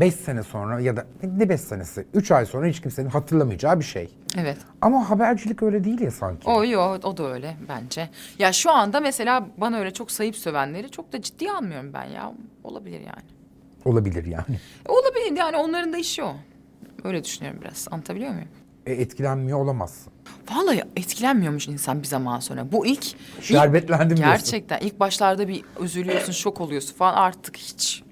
beş 0.00 0.14
sene 0.14 0.42
sonra 0.42 0.80
ya 0.80 0.96
da 0.96 1.06
ne 1.22 1.48
beş 1.48 1.60
senesi? 1.60 2.06
Üç 2.14 2.30
ay 2.30 2.46
sonra 2.46 2.66
hiç 2.66 2.80
kimsenin 2.80 3.08
hatırlamayacağı 3.08 3.78
bir 3.80 3.84
şey. 3.84 4.10
Evet. 4.38 4.56
Ama 4.80 5.10
habercilik 5.10 5.62
öyle 5.62 5.84
değil 5.84 6.00
ya 6.00 6.10
sanki. 6.10 6.50
O 6.50 6.64
yo 6.64 6.98
o 7.02 7.16
da 7.16 7.32
öyle 7.32 7.56
bence. 7.68 8.10
Ya 8.38 8.52
şu 8.52 8.70
anda 8.70 9.00
mesela 9.00 9.46
bana 9.56 9.78
öyle 9.78 9.90
çok 9.92 10.10
sayıp 10.10 10.36
sövenleri 10.36 10.90
çok 10.90 11.12
da 11.12 11.22
ciddiye 11.22 11.52
almıyorum 11.52 11.90
ben 11.92 12.04
ya. 12.04 12.32
Olabilir 12.64 13.00
yani. 13.00 13.24
Olabilir 13.84 14.24
yani. 14.24 14.60
E, 14.88 14.92
olabilir 14.92 15.36
yani 15.38 15.56
onların 15.56 15.92
da 15.92 15.98
işi 15.98 16.22
o. 16.22 16.34
Öyle 17.04 17.24
düşünüyorum 17.24 17.60
biraz. 17.64 17.88
Anlatabiliyor 17.90 18.32
muyum? 18.32 18.48
E, 18.86 18.92
etkilenmiyor 18.92 19.58
olamazsın. 19.58 20.12
Vallahi 20.52 20.82
etkilenmiyormuş 20.96 21.68
insan 21.68 22.02
bir 22.02 22.06
zaman 22.06 22.40
sonra. 22.40 22.72
Bu 22.72 22.86
ilk... 22.86 23.06
ilk- 23.12 23.44
Şerbetlendim 23.44 24.16
diyorsun. 24.16 24.36
Gerçekten 24.36 24.78
ilk 24.78 25.00
başlarda 25.00 25.48
bir 25.48 25.64
üzülüyorsun, 25.80 26.32
şok 26.32 26.60
oluyorsun 26.60 26.94
falan 26.94 27.14
artık 27.14 27.56
hiç 27.56 28.02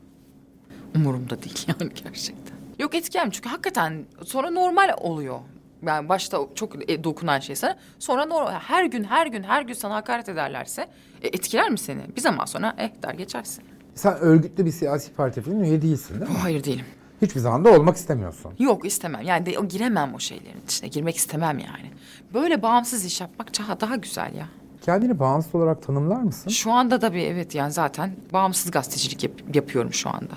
umurumda 0.96 1.42
değil 1.42 1.64
yani 1.80 1.92
gerçekten. 2.04 2.56
Yok 2.78 2.94
etkilenmiyor 2.94 3.32
çünkü 3.32 3.48
hakikaten 3.48 4.04
sonra 4.24 4.50
normal 4.50 4.94
oluyor. 5.00 5.38
Yani 5.86 6.08
başta 6.08 6.38
çok 6.54 6.90
e, 6.90 7.04
dokunan 7.04 7.40
şey 7.40 7.56
sana 7.56 7.76
sonra 7.98 8.26
normal, 8.26 8.52
her 8.52 8.84
gün 8.84 9.04
her 9.04 9.26
gün 9.26 9.42
her 9.42 9.62
gün 9.62 9.74
sana 9.74 9.94
hakaret 9.94 10.28
ederlerse 10.28 10.88
e, 11.22 11.28
etkiler 11.28 11.70
mi 11.70 11.78
seni? 11.78 12.00
Bir 12.16 12.20
zaman 12.20 12.44
sonra 12.44 12.74
eh 12.78 12.90
der 13.02 13.14
geçersin. 13.14 13.64
Sen 13.94 14.14
örgütlü 14.16 14.64
bir 14.66 14.70
siyasi 14.70 15.12
parti 15.12 15.40
falan 15.42 15.60
üye 15.60 15.82
değilsin 15.82 16.20
değil 16.20 16.30
mi? 16.30 16.36
Hayır 16.42 16.64
değilim. 16.64 16.84
Hiçbir 17.22 17.40
zaman 17.40 17.64
da 17.64 17.70
olmak 17.70 17.96
istemiyorsun. 17.96 18.52
Yok 18.58 18.86
istemem. 18.86 19.22
Yani 19.22 19.46
de, 19.46 19.58
o 19.58 19.68
giremem 19.68 20.14
o 20.14 20.18
şeylerin 20.18 20.60
içine. 20.64 20.88
Girmek 20.88 21.16
istemem 21.16 21.58
yani. 21.58 21.90
Böyle 22.34 22.62
bağımsız 22.62 23.04
iş 23.04 23.20
yapmak 23.20 23.58
daha, 23.58 23.80
daha 23.80 23.96
güzel 23.96 24.34
ya. 24.34 24.48
Kendini 24.82 25.18
bağımsız 25.18 25.54
olarak 25.54 25.82
tanımlar 25.82 26.20
mısın? 26.22 26.50
Şu 26.50 26.72
anda 26.72 27.00
da 27.00 27.14
bir 27.14 27.26
evet 27.26 27.54
yani 27.54 27.72
zaten 27.72 28.12
bağımsız 28.32 28.70
gazetecilik 28.70 29.24
yap- 29.24 29.54
yapıyorum 29.56 29.92
şu 29.92 30.08
anda. 30.10 30.34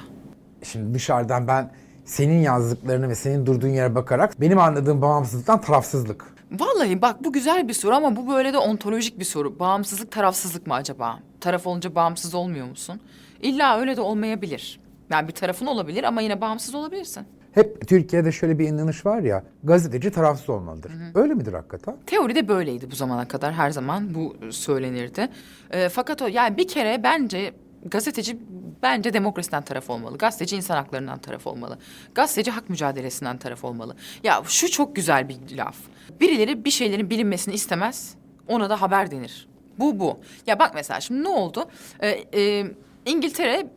Şimdi 0.65 0.93
dışarıdan 0.93 1.47
ben 1.47 1.71
senin 2.05 2.39
yazdıklarını 2.41 3.09
ve 3.09 3.15
senin 3.15 3.45
durduğun 3.45 3.67
yere 3.67 3.95
bakarak 3.95 4.41
benim 4.41 4.59
anladığım 4.59 5.01
bağımsızlıktan 5.01 5.61
tarafsızlık. 5.61 6.35
Vallahi 6.51 7.01
bak 7.01 7.23
bu 7.23 7.33
güzel 7.33 7.67
bir 7.67 7.73
soru 7.73 7.95
ama 7.95 8.15
bu 8.15 8.27
böyle 8.27 8.53
de 8.53 8.57
ontolojik 8.57 9.19
bir 9.19 9.25
soru. 9.25 9.59
Bağımsızlık 9.59 10.11
tarafsızlık 10.11 10.67
mı 10.67 10.73
acaba? 10.73 11.19
Taraf 11.41 11.67
olunca 11.67 11.95
bağımsız 11.95 12.35
olmuyor 12.35 12.67
musun? 12.67 13.01
İlla 13.41 13.79
öyle 13.79 13.97
de 13.97 14.01
olmayabilir. 14.01 14.79
Yani 15.09 15.27
bir 15.27 15.33
tarafın 15.33 15.65
olabilir 15.65 16.03
ama 16.03 16.21
yine 16.21 16.41
bağımsız 16.41 16.75
olabilirsin. 16.75 17.25
Hep 17.51 17.87
Türkiye'de 17.87 18.31
şöyle 18.31 18.59
bir 18.59 18.67
inanış 18.67 19.05
var 19.05 19.19
ya, 19.21 19.43
gazeteci 19.63 20.11
tarafsız 20.11 20.49
olmalıdır. 20.49 20.91
Öyle 21.15 21.33
midir 21.33 21.53
hakikaten? 21.53 21.95
Teoride 22.05 22.47
böyleydi 22.47 22.91
bu 22.91 22.95
zamana 22.95 23.27
kadar 23.27 23.53
her 23.53 23.71
zaman 23.71 24.15
bu 24.15 24.35
söylenirdi. 24.51 25.27
Ee, 25.71 25.89
fakat 25.89 26.21
o 26.21 26.27
yani 26.27 26.57
bir 26.57 26.67
kere 26.67 27.03
bence 27.03 27.53
gazeteci 27.85 28.37
bence 28.83 29.13
demokrasiden 29.13 29.63
taraf 29.63 29.89
olmalı. 29.89 30.17
Gazeteci 30.17 30.55
insan 30.55 30.75
haklarından 30.75 31.19
taraf 31.19 31.47
olmalı. 31.47 31.77
Gazeteci 32.15 32.51
hak 32.51 32.69
mücadelesinden 32.69 33.37
taraf 33.37 33.63
olmalı. 33.63 33.95
Ya 34.23 34.41
şu 34.47 34.71
çok 34.71 34.95
güzel 34.95 35.29
bir 35.29 35.57
laf. 35.57 35.77
Birileri 36.21 36.65
bir 36.65 36.71
şeylerin 36.71 37.09
bilinmesini 37.09 37.53
istemez. 37.53 38.15
Ona 38.47 38.69
da 38.69 38.81
haber 38.81 39.11
denir. 39.11 39.47
Bu 39.79 39.99
bu. 39.99 40.19
Ya 40.47 40.59
bak 40.59 40.71
mesela 40.75 41.01
şimdi 41.01 41.23
ne 41.23 41.27
oldu? 41.27 41.65
Ee, 41.99 42.23
e, 42.33 42.65
İngiltere 43.05 43.67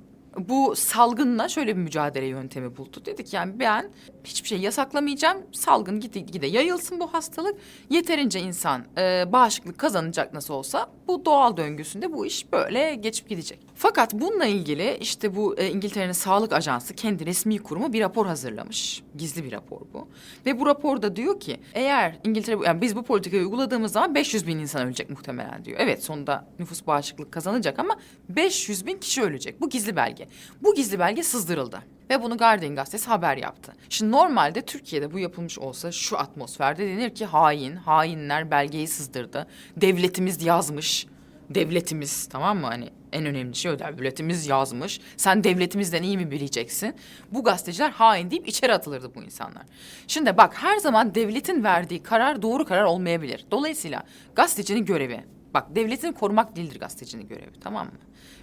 bu 0.48 0.76
salgınla 0.76 1.48
şöyle 1.48 1.76
bir 1.76 1.82
mücadele 1.82 2.26
yöntemi 2.26 2.76
buldu. 2.76 3.02
Dedik 3.04 3.32
yani 3.32 3.60
ben 3.60 3.90
hiçbir 4.24 4.48
şey 4.48 4.58
yasaklamayacağım. 4.58 5.38
Salgın 5.52 6.00
gide, 6.00 6.20
gide 6.20 6.46
yayılsın 6.46 7.00
bu 7.00 7.14
hastalık. 7.14 7.56
Yeterince 7.90 8.40
insan 8.40 8.84
e, 8.98 9.32
bağışıklık 9.32 9.78
kazanacak 9.78 10.34
nasıl 10.34 10.54
olsa 10.54 10.90
bu 11.06 11.24
doğal 11.24 11.56
döngüsünde 11.56 12.12
bu 12.12 12.26
iş 12.26 12.52
böyle 12.52 12.94
geçip 12.94 13.28
gidecek. 13.28 13.58
Fakat 13.74 14.14
bununla 14.14 14.46
ilgili 14.46 14.96
işte 15.00 15.36
bu 15.36 15.58
e, 15.58 15.70
İngiltere'nin 15.70 16.12
Sağlık 16.12 16.52
Ajansı 16.52 16.94
kendi 16.94 17.26
resmi 17.26 17.58
kurumu 17.58 17.92
bir 17.92 18.00
rapor 18.00 18.26
hazırlamış. 18.26 19.02
Gizli 19.16 19.44
bir 19.44 19.52
rapor 19.52 19.80
bu. 19.94 20.08
Ve 20.46 20.60
bu 20.60 20.66
raporda 20.66 21.16
diyor 21.16 21.40
ki 21.40 21.60
eğer 21.74 22.18
İngiltere 22.24 22.56
yani 22.64 22.80
biz 22.80 22.96
bu 22.96 23.02
politikayı 23.02 23.42
uyguladığımız 23.42 23.92
zaman 23.92 24.14
500 24.14 24.46
bin 24.46 24.58
insan 24.58 24.86
ölecek 24.86 25.10
muhtemelen 25.10 25.64
diyor. 25.64 25.78
Evet 25.80 26.04
sonunda 26.04 26.48
nüfus 26.58 26.86
bağışıklık 26.86 27.32
kazanacak 27.32 27.78
ama 27.78 27.96
500 28.28 28.86
bin 28.86 28.98
kişi 28.98 29.22
ölecek. 29.22 29.60
Bu 29.60 29.68
gizli 29.68 29.96
belge. 29.96 30.27
Bu 30.62 30.74
gizli 30.74 30.98
belge 30.98 31.22
sızdırıldı. 31.22 31.82
Ve 32.10 32.22
bunu 32.22 32.36
Guardian 32.36 32.74
gazetesi 32.74 33.08
haber 33.08 33.36
yaptı. 33.36 33.72
Şimdi 33.88 34.12
normalde 34.12 34.62
Türkiye'de 34.62 35.12
bu 35.12 35.18
yapılmış 35.18 35.58
olsa 35.58 35.92
şu 35.92 36.18
atmosferde 36.18 36.86
denir 36.86 37.14
ki 37.14 37.26
hain, 37.26 37.76
hainler 37.76 38.50
belgeyi 38.50 38.88
sızdırdı. 38.88 39.46
Devletimiz 39.76 40.42
yazmış. 40.42 41.06
Devletimiz 41.50 42.26
tamam 42.26 42.58
mı 42.58 42.66
hani 42.66 42.90
en 43.12 43.26
önemli 43.26 43.54
şey 43.56 43.70
o 43.70 43.78
devletimiz 43.78 44.46
yazmış. 44.46 45.00
Sen 45.16 45.44
devletimizden 45.44 46.02
iyi 46.02 46.16
mi 46.16 46.30
bileceksin? 46.30 46.94
Bu 47.32 47.44
gazeteciler 47.44 47.90
hain 47.90 48.30
deyip 48.30 48.48
içeri 48.48 48.72
atılırdı 48.72 49.14
bu 49.14 49.22
insanlar. 49.22 49.62
Şimdi 50.06 50.36
bak 50.36 50.54
her 50.62 50.76
zaman 50.76 51.14
devletin 51.14 51.64
verdiği 51.64 52.02
karar 52.02 52.42
doğru 52.42 52.64
karar 52.64 52.84
olmayabilir. 52.84 53.46
Dolayısıyla 53.50 54.02
gazetecinin 54.34 54.84
görevi 54.84 55.24
Bak 55.54 55.74
devletini 55.74 56.14
korumak 56.14 56.56
değildir 56.56 56.80
gazetecinin 56.80 57.28
görevi 57.28 57.60
tamam 57.60 57.86
mı? 57.86 57.92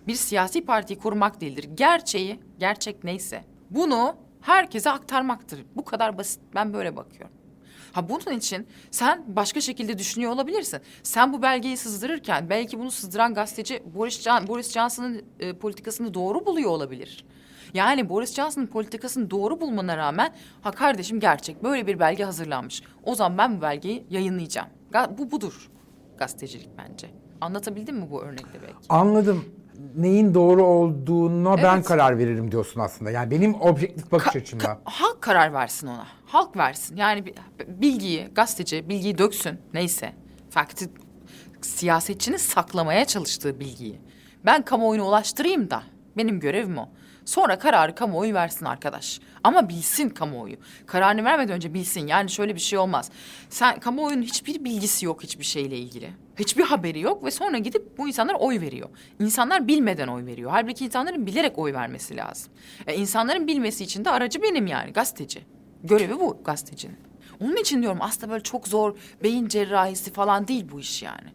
Bir 0.07 0.15
siyasi 0.15 0.65
partiyi 0.65 0.99
korumak 0.99 1.41
değildir. 1.41 1.69
Gerçeği, 1.75 2.39
gerçek 2.59 3.03
neyse 3.03 3.43
bunu 3.69 4.15
herkese 4.41 4.91
aktarmaktır. 4.91 5.65
Bu 5.75 5.85
kadar 5.85 6.17
basit. 6.17 6.41
Ben 6.55 6.73
böyle 6.73 6.95
bakıyorum. 6.95 7.35
Ha 7.91 8.09
bunun 8.09 8.37
için 8.37 8.67
sen 8.91 9.23
başka 9.27 9.61
şekilde 9.61 9.97
düşünüyor 9.97 10.31
olabilirsin. 10.31 10.79
Sen 11.03 11.33
bu 11.33 11.41
belgeyi 11.41 11.77
sızdırırken 11.77 12.49
belki 12.49 12.79
bunu 12.79 12.91
sızdıran 12.91 13.33
gazeteci 13.33 13.83
Boris, 13.95 14.21
Can, 14.21 14.47
Boris 14.47 14.71
Johnson'ın 14.73 15.21
e, 15.39 15.53
politikasını 15.53 16.13
doğru 16.13 16.45
buluyor 16.45 16.69
olabilir. 16.69 17.25
Yani 17.73 18.09
Boris 18.09 18.33
Johnson'ın 18.35 18.67
politikasını 18.67 19.31
doğru 19.31 19.61
bulmana 19.61 19.97
rağmen 19.97 20.33
ha 20.61 20.71
kardeşim 20.71 21.19
gerçek 21.19 21.63
böyle 21.63 21.87
bir 21.87 21.99
belge 21.99 22.23
hazırlanmış. 22.23 22.83
O 23.03 23.15
zaman 23.15 23.37
ben 23.37 23.57
bu 23.57 23.61
belgeyi 23.61 24.05
yayınlayacağım. 24.09 24.67
Ga- 24.91 25.17
bu 25.17 25.31
budur 25.31 25.71
gazetecilik 26.17 26.69
bence. 26.77 27.09
Anlatabildim 27.41 27.95
mi 27.97 28.11
bu 28.11 28.21
örnekle 28.21 28.61
belki? 28.61 28.85
Anladım. 28.89 29.45
Neyin 29.95 30.33
doğru 30.33 30.63
olduğuna 30.63 31.57
ben 31.57 31.75
Evet. 31.75 31.85
karar 31.85 32.17
veririm 32.17 32.51
diyorsun 32.51 32.79
aslında. 32.79 33.11
Yani 33.11 33.31
benim 33.31 33.61
objektif 33.61 34.11
bakış 34.11 34.27
Ka- 34.35 34.39
açımda. 34.39 34.63
ka- 34.63 34.77
halk 34.83 35.21
karar 35.21 35.53
versin 35.53 35.87
ona. 35.87 36.07
Halk 36.25 36.57
versin. 36.57 36.97
Yani 36.97 37.25
bi- 37.25 37.33
bilgiyi, 37.67 38.27
gazeteci 38.35 38.89
bilgiyi 38.89 39.17
döksün. 39.17 39.59
Neyse. 39.73 40.13
Fakti 40.49 40.89
siyasetçinin 41.61 42.37
saklamaya 42.37 43.05
çalıştığı 43.05 43.59
bilgiyi. 43.59 44.01
Ben 44.45 44.61
kamuoyuna 44.65 45.07
ulaştırayım 45.07 45.69
da. 45.69 45.83
Benim 46.17 46.39
görevim 46.39 46.77
o. 46.77 46.89
Sonra 47.25 47.59
kararı 47.59 47.95
kamuoyu 47.95 48.33
versin 48.33 48.65
arkadaş. 48.65 49.19
Ama 49.43 49.69
bilsin 49.69 50.09
kamuoyu. 50.09 50.55
Kararını 50.85 51.23
vermeden 51.23 51.55
önce 51.55 51.73
bilsin. 51.73 52.07
Yani 52.07 52.29
şöyle 52.29 52.55
bir 52.55 52.59
şey 52.59 52.79
olmaz. 52.79 53.09
Sen 53.49 53.79
kamuoyunun 53.79 54.21
hiçbir 54.21 54.63
bilgisi 54.63 55.05
yok 55.05 55.23
hiçbir 55.23 55.43
şeyle 55.45 55.77
ilgili. 55.77 56.09
Hiçbir 56.39 56.63
haberi 56.63 56.99
yok 56.99 57.23
ve 57.23 57.31
sonra 57.31 57.57
gidip 57.57 57.97
bu 57.97 58.07
insanlar 58.07 58.35
oy 58.39 58.61
veriyor. 58.61 58.89
İnsanlar 59.19 59.67
bilmeden 59.67 60.07
oy 60.07 60.25
veriyor. 60.25 60.51
Halbuki 60.51 60.85
insanların 60.85 61.25
bilerek 61.25 61.57
oy 61.57 61.73
vermesi 61.73 62.17
lazım. 62.17 62.53
E, 62.87 62.95
insanların 62.95 63.47
bilmesi 63.47 63.83
için 63.83 64.05
de 64.05 64.09
aracı 64.09 64.41
benim 64.41 64.67
yani 64.67 64.93
gazeteci. 64.93 65.41
Görevi 65.83 66.19
bu 66.19 66.43
gazetecinin. 66.43 66.97
Onun 67.39 67.55
için 67.55 67.81
diyorum 67.81 67.99
aslında 68.01 68.31
böyle 68.31 68.43
çok 68.43 68.67
zor 68.67 68.97
beyin 69.23 69.47
cerrahisi 69.47 70.13
falan 70.13 70.47
değil 70.47 70.65
bu 70.71 70.79
iş 70.79 71.03
yani. 71.03 71.29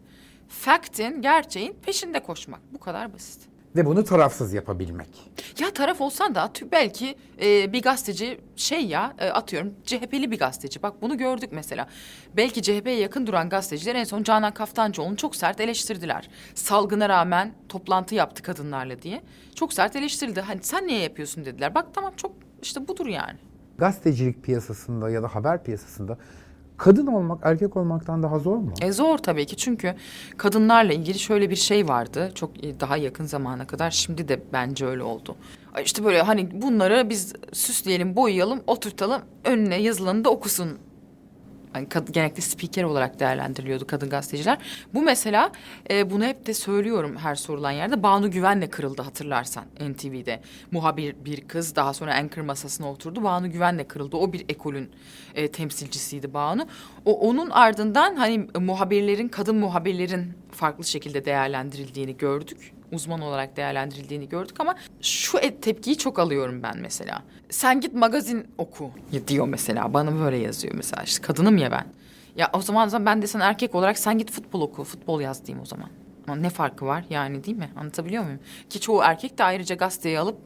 Fact'in, 0.47 1.21
gerçeğin 1.21 1.73
peşinde 1.85 2.23
koşmak. 2.23 2.59
Bu 2.73 2.79
kadar 2.79 3.13
basit. 3.13 3.50
Ve 3.75 3.85
bunu 3.85 4.03
tarafsız 4.03 4.53
yapabilmek. 4.53 5.31
Ya 5.59 5.71
taraf 5.73 6.01
olsan 6.01 6.35
da 6.35 6.45
tü- 6.45 6.71
belki 6.71 7.15
e, 7.41 7.73
bir 7.73 7.81
gazeteci 7.81 8.39
şey 8.55 8.85
ya 8.85 9.13
e, 9.19 9.29
atıyorum 9.29 9.73
CHP'li 9.85 10.31
bir 10.31 10.39
gazeteci. 10.39 10.83
Bak 10.83 11.01
bunu 11.01 11.17
gördük 11.17 11.49
mesela. 11.51 11.87
Belki 12.37 12.61
CHP'ye 12.61 12.95
yakın 12.99 13.27
duran 13.27 13.49
gazeteciler 13.49 13.95
en 13.95 14.03
son 14.03 14.23
Canan 14.23 14.53
Kaftancıoğlu'nu 14.53 15.17
çok 15.17 15.35
sert 15.35 15.59
eleştirdiler. 15.59 16.29
Salgına 16.55 17.09
rağmen 17.09 17.53
toplantı 17.69 18.15
yaptı 18.15 18.43
kadınlarla 18.43 19.01
diye. 19.01 19.21
Çok 19.55 19.73
sert 19.73 19.95
eleştirildi. 19.95 20.41
Hani 20.41 20.59
sen 20.63 20.87
niye 20.87 20.99
yapıyorsun 20.99 21.45
dediler. 21.45 21.75
Bak 21.75 21.85
tamam 21.93 22.13
çok 22.17 22.31
işte 22.61 22.87
budur 22.87 23.07
yani. 23.07 23.39
Gazetecilik 23.77 24.43
piyasasında 24.43 25.09
ya 25.09 25.23
da 25.23 25.27
haber 25.35 25.63
piyasasında 25.63 26.17
kadın 26.81 27.07
olmak 27.07 27.39
erkek 27.43 27.77
olmaktan 27.77 28.23
daha 28.23 28.39
zor 28.39 28.57
mu? 28.57 28.73
E 28.81 28.91
zor 28.91 29.17
tabii 29.17 29.45
ki 29.45 29.57
çünkü 29.57 29.95
kadınlarla 30.37 30.93
ilgili 30.93 31.19
şöyle 31.19 31.49
bir 31.49 31.55
şey 31.55 31.87
vardı. 31.87 32.31
Çok 32.35 32.65
e, 32.65 32.79
daha 32.79 32.97
yakın 32.97 33.25
zamana 33.25 33.67
kadar 33.67 33.91
şimdi 33.91 34.27
de 34.27 34.41
bence 34.53 34.85
öyle 34.85 35.03
oldu. 35.03 35.35
İşte 35.83 36.03
böyle 36.03 36.21
hani 36.21 36.61
bunları 36.61 37.09
biz 37.09 37.33
süsleyelim, 37.53 38.15
boyayalım, 38.15 38.61
oturtalım, 38.67 39.21
önüne 39.45 39.81
yazılanı 39.81 40.25
da 40.25 40.29
okusun. 40.29 40.69
Hani 41.73 41.87
genellikle 42.11 42.41
spiker 42.41 42.83
olarak 42.83 43.19
değerlendiriliyordu 43.19 43.87
kadın 43.87 44.09
gazeteciler. 44.09 44.57
Bu 44.93 45.01
mesela 45.01 45.51
e, 45.89 46.11
bunu 46.11 46.25
hep 46.25 46.45
de 46.45 46.53
söylüyorum 46.53 47.17
her 47.17 47.35
sorulan 47.35 47.71
yerde. 47.71 48.03
Banu 48.03 48.31
Güven'le 48.31 48.69
kırıldı 48.69 49.01
hatırlarsan 49.01 49.65
NTV'de. 49.79 50.41
Muhabir 50.71 51.15
bir 51.25 51.41
kız 51.41 51.75
daha 51.75 51.93
sonra 51.93 52.15
anchor 52.15 52.41
masasına 52.41 52.91
oturdu. 52.91 53.23
Banu 53.23 53.51
Güven'le 53.51 53.87
kırıldı. 53.87 54.17
O 54.17 54.33
bir 54.33 54.45
ekolün 54.49 54.89
e, 55.35 55.47
temsilcisiydi 55.47 56.33
Banu. 56.33 56.67
O 57.05 57.19
onun 57.19 57.49
ardından 57.49 58.15
hani 58.15 58.47
muhabirlerin, 58.59 59.27
kadın 59.27 59.55
muhabirlerin 59.55 60.33
farklı 60.51 60.83
şekilde 60.83 61.25
değerlendirildiğini 61.25 62.17
gördük. 62.17 62.73
Uzman 62.91 63.21
olarak 63.21 63.57
değerlendirildiğini 63.57 64.29
gördük 64.29 64.55
ama 64.59 64.75
şu 65.01 65.37
et- 65.37 65.61
tepkiyi 65.63 65.97
çok 65.97 66.19
alıyorum 66.19 66.63
ben 66.63 66.77
mesela. 66.81 67.23
Sen 67.49 67.81
git 67.81 67.93
magazin 67.93 68.47
oku 68.57 68.91
diyor 69.27 69.47
mesela. 69.47 69.93
Bana 69.93 70.19
böyle 70.19 70.37
yazıyor 70.37 70.73
mesela. 70.75 71.03
İşte 71.03 71.21
kadınım 71.21 71.57
ya 71.57 71.71
ben. 71.71 71.85
Ya 72.35 72.49
o 72.53 72.61
zaman, 72.61 72.87
o 72.87 72.89
zaman 72.89 73.05
ben 73.05 73.21
de 73.21 73.27
sen 73.27 73.39
erkek 73.39 73.75
olarak 73.75 73.97
sen 73.99 74.17
git 74.17 74.31
futbol 74.31 74.61
oku. 74.61 74.83
Futbol 74.83 75.21
yaz 75.21 75.45
diyeyim 75.45 75.61
o 75.61 75.65
zaman. 75.65 75.89
Ama 76.27 76.35
ne 76.35 76.49
farkı 76.49 76.85
var 76.85 77.05
yani 77.09 77.43
değil 77.43 77.57
mi? 77.57 77.69
Anlatabiliyor 77.75 78.23
muyum? 78.23 78.39
Ki 78.69 78.79
çoğu 78.79 79.01
erkek 79.03 79.37
de 79.37 79.43
ayrıca 79.43 79.75
gazeteyi 79.75 80.19
alıp 80.19 80.37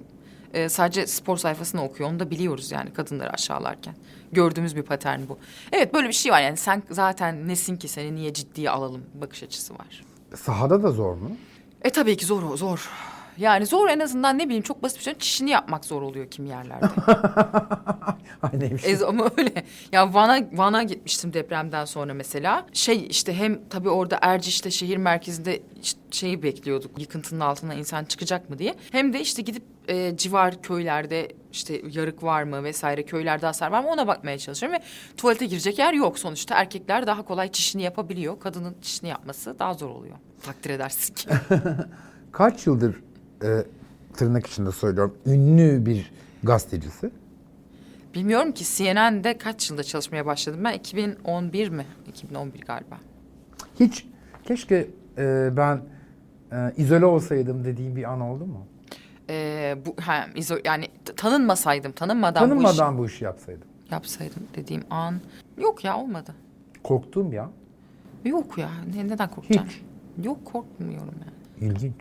e, 0.54 0.70
sadece 0.70 1.08
spor 1.08 1.38
sayfasını 1.38 1.84
okuyor. 1.84 2.10
Onu 2.10 2.20
da 2.20 2.32
biliyoruz 2.32 2.72
yani 2.72 2.94
kadınları 2.94 3.30
aşağılarken. 3.34 3.96
Gördüğümüz 4.36 4.76
bir 4.76 4.84
patern 4.84 5.19
bu. 5.30 5.38
Evet 5.71 5.93
böyle 5.93 6.08
bir 6.08 6.13
şey 6.13 6.32
var 6.32 6.41
yani 6.41 6.58
sen 6.58 6.84
zaten 6.91 7.48
nesin 7.48 7.78
ki 7.78 7.88
seni 7.88 8.15
niye 8.15 8.34
ciddiye 8.34 8.69
alalım 8.69 9.02
bakış 9.13 9.43
açısı 9.43 9.74
var. 9.74 10.04
Sahada 10.36 10.84
da 10.84 10.91
zor 10.91 11.13
mu? 11.13 11.32
E 11.82 11.89
tabii 11.89 12.17
ki 12.17 12.26
zor 12.26 12.58
zor. 12.58 12.89
Yani 13.38 13.65
zor 13.65 13.89
en 13.89 14.00
azından 14.00 14.38
ne 14.38 14.45
bileyim 14.45 14.63
çok 14.63 14.84
basit 14.84 14.98
bir 14.98 15.04
şey. 15.04 15.13
Çişini 15.13 15.50
yapmak 15.50 15.86
zor 15.86 16.02
oluyor 16.02 16.32
kim 16.32 16.45
yerlerde. 16.45 16.86
Neymiş? 18.54 18.86
e, 18.86 19.06
ama 19.06 19.30
öyle. 19.38 19.65
Ya 19.91 20.13
Van'a 20.13 20.39
Van'a 20.54 20.84
gitmiştim 20.84 21.34
depremden 21.34 21.86
sonra 21.86 22.13
mesela. 22.13 22.65
Şey 22.74 23.08
işte 23.10 23.34
hem 23.34 23.69
tabii 23.69 23.89
orada 23.89 24.19
Erciş'te 24.21 24.71
şehir 24.71 24.98
merkezinde 24.98 25.60
işte 25.84 26.00
şeyi 26.12 26.43
bekliyorduk. 26.43 27.00
Yıkıntının 27.00 27.39
altına 27.39 27.74
insan 27.74 28.06
çıkacak 28.06 28.50
mı 28.50 28.60
diye. 28.60 28.76
Hem 28.91 29.13
de 29.13 29.21
işte 29.21 29.41
gidip 29.41 29.63
e, 29.88 30.17
civar 30.17 30.62
köylerde 30.62 31.32
işte 31.52 31.82
yarık 31.91 32.24
var 32.24 32.43
mı 32.43 32.63
vesaire 32.63 33.04
köylerde 33.04 33.45
hasar 33.45 33.71
var 33.71 33.84
mı 33.84 33.89
ona 33.89 34.08
bakmaya 34.08 34.38
çalışıyorum 34.38 34.80
ve 34.80 34.84
tuvalete 35.17 35.45
girecek 35.45 35.80
yer 35.80 35.93
yok 35.93 36.19
sonuçta. 36.19 36.56
Erkekler 36.56 37.08
daha 37.08 37.26
kolay 37.26 37.52
çişini 37.52 37.82
yapabiliyor. 37.82 38.39
Kadının 38.39 38.76
çişini 38.82 39.10
yapması 39.10 39.60
daha 39.60 39.74
zor 39.74 39.89
oluyor. 39.89 40.15
Takdir 40.43 40.69
edersin 40.69 41.13
ki. 41.13 41.30
Kaç 42.32 42.67
yıldır 42.67 43.05
e, 43.43 43.63
tırnak 44.13 44.48
içinde 44.48 44.71
söylüyorum 44.71 45.17
ünlü 45.26 45.86
bir 45.86 46.12
gazetecisi? 46.43 47.12
Bilmiyorum 48.15 48.52
ki 48.52 48.63
CNN'de 48.65 49.38
kaç 49.38 49.69
yılda 49.69 49.84
çalışmaya 49.84 50.26
başladım 50.26 50.60
ben? 50.63 50.74
2011 50.74 51.69
mi? 51.69 51.86
2011 52.08 52.62
galiba. 52.62 52.98
Hiç 53.80 54.06
keşke 54.43 54.88
e, 55.17 55.50
ben 55.58 55.82
e, 56.52 56.74
izole 56.78 57.06
olsaydım 57.06 57.65
dediğim 57.65 57.95
bir 57.95 58.04
an 58.13 58.21
oldu 58.21 58.45
mu? 58.45 58.65
Ee, 59.30 59.78
bu 59.86 59.95
ha, 60.02 60.26
izo, 60.36 60.56
yani 60.65 60.88
tanınmasaydım, 61.15 61.91
tanınmadan, 61.91 62.43
bu 62.45 62.50
Tanınmadan 62.50 62.98
bu 62.98 63.06
işi 63.06 63.24
yapsaydım. 63.24 63.67
yapsaydım 63.91 64.43
dediğim 64.56 64.84
an 64.89 65.15
yok 65.58 65.84
ya 65.84 65.98
olmadı. 65.98 66.36
Korktuğum 66.84 67.34
ya. 67.34 67.50
Yok 68.26 68.58
ya 68.58 68.69
ne, 68.95 69.08
neden 69.08 69.30
korkacağım? 69.32 69.67
Yok 70.24 70.45
korkmuyorum 70.45 71.13
yani. 71.26 71.71
İlginç. 71.71 71.95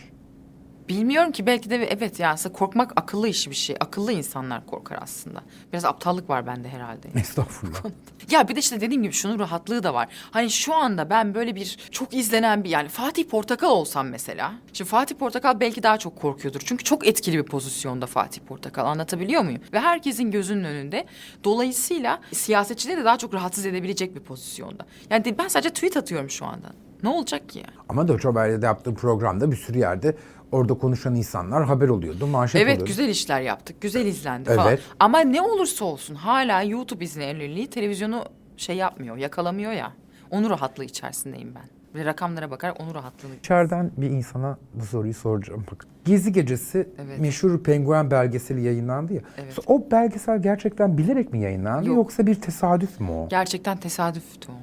Bilmiyorum 0.88 1.32
ki 1.32 1.46
belki 1.46 1.70
de 1.70 1.76
evet 1.76 2.20
ya 2.20 2.30
aslında 2.30 2.54
korkmak 2.54 2.92
akıllı 2.96 3.28
işi 3.28 3.50
bir 3.50 3.54
şey. 3.56 3.76
Akıllı 3.80 4.12
insanlar 4.12 4.66
korkar 4.66 4.98
aslında. 5.02 5.42
Biraz 5.72 5.84
aptallık 5.84 6.30
var 6.30 6.46
bende 6.46 6.68
herhalde. 6.68 7.08
Estağfurullah. 7.20 7.82
Ya 8.30 8.48
bir 8.48 8.56
de 8.56 8.60
işte 8.60 8.80
dediğim 8.80 9.02
gibi 9.02 9.12
şunun 9.12 9.38
rahatlığı 9.38 9.82
da 9.82 9.94
var. 9.94 10.08
Hani 10.30 10.50
şu 10.50 10.74
anda 10.74 11.10
ben 11.10 11.34
böyle 11.34 11.54
bir 11.54 11.78
çok 11.90 12.14
izlenen 12.14 12.64
bir 12.64 12.68
yani 12.68 12.88
Fatih 12.88 13.24
Portakal 13.24 13.70
olsam 13.70 14.08
mesela. 14.08 14.52
Şimdi 14.72 14.90
Fatih 14.90 15.16
Portakal 15.16 15.60
belki 15.60 15.82
daha 15.82 15.98
çok 15.98 16.16
korkuyordur. 16.16 16.60
Çünkü 16.64 16.84
çok 16.84 17.06
etkili 17.06 17.38
bir 17.38 17.42
pozisyonda 17.42 18.06
Fatih 18.06 18.40
Portakal 18.42 18.86
anlatabiliyor 18.86 19.42
muyum? 19.42 19.60
Ve 19.72 19.80
herkesin 19.80 20.30
gözünün 20.30 20.64
önünde. 20.64 21.06
Dolayısıyla 21.44 22.20
siyasetçileri 22.32 23.00
de 23.00 23.04
daha 23.04 23.18
çok 23.18 23.34
rahatsız 23.34 23.66
edebilecek 23.66 24.14
bir 24.14 24.20
pozisyonda. 24.20 24.86
Yani 25.10 25.34
ben 25.38 25.48
sadece 25.48 25.70
tweet 25.70 25.96
atıyorum 25.96 26.30
şu 26.30 26.46
anda. 26.46 26.72
Ne 27.02 27.08
olacak 27.08 27.48
ki 27.48 27.58
yani? 27.58 27.74
Ama 27.88 28.08
Deutsche 28.08 28.28
Welle'de 28.28 28.66
yaptığım 28.66 28.94
programda 28.94 29.50
bir 29.50 29.56
sürü 29.56 29.78
yerde 29.78 30.16
orada 30.54 30.74
konuşan 30.74 31.14
insanlar 31.14 31.64
haber 31.64 31.88
oluyordu, 31.88 32.26
manşet 32.26 32.62
Evet 32.62 32.72
oluyordu. 32.74 32.84
güzel 32.86 33.08
işler 33.08 33.40
yaptık. 33.40 33.80
Güzel 33.80 34.06
izlendi 34.06 34.54
falan. 34.54 34.68
Evet. 34.68 34.80
Ama 35.00 35.20
ne 35.20 35.40
olursa 35.42 35.84
olsun 35.84 36.14
hala 36.14 36.62
YouTube 36.62 37.04
izlenirliği 37.04 37.66
televizyonu 37.66 38.24
şey 38.56 38.76
yapmıyor, 38.76 39.16
yakalamıyor 39.16 39.72
ya. 39.72 39.92
Onu 40.30 40.50
rahatlığı 40.50 40.84
içerisindeyim 40.84 41.54
ben. 41.54 41.64
Ve 42.00 42.04
rakamlara 42.04 42.50
bakarak 42.50 42.80
onu 42.80 42.94
rahatlığını... 42.94 43.34
İçeriden 43.34 43.90
bir 43.96 44.10
insana 44.10 44.58
bu 44.74 44.84
soruyu 44.84 45.14
soracağım. 45.14 45.64
Bak. 45.72 45.86
Gezi 46.04 46.32
Gecesi 46.32 46.88
Evet. 47.04 47.20
meşhur 47.20 47.62
penguen 47.62 48.10
belgeseli 48.10 48.62
yayınlandı 48.62 49.12
ya. 49.14 49.20
Evet. 49.38 49.58
O 49.66 49.90
belgesel 49.90 50.42
gerçekten 50.42 50.98
bilerek 50.98 51.32
mi 51.32 51.40
yayınlandı 51.40 51.88
Yok. 51.88 51.96
yoksa 51.96 52.26
bir 52.26 52.34
tesadüf 52.34 53.00
mü 53.00 53.10
o? 53.10 53.28
Gerçekten 53.28 53.76
tesadüftü 53.76 54.52
o. 54.52 54.54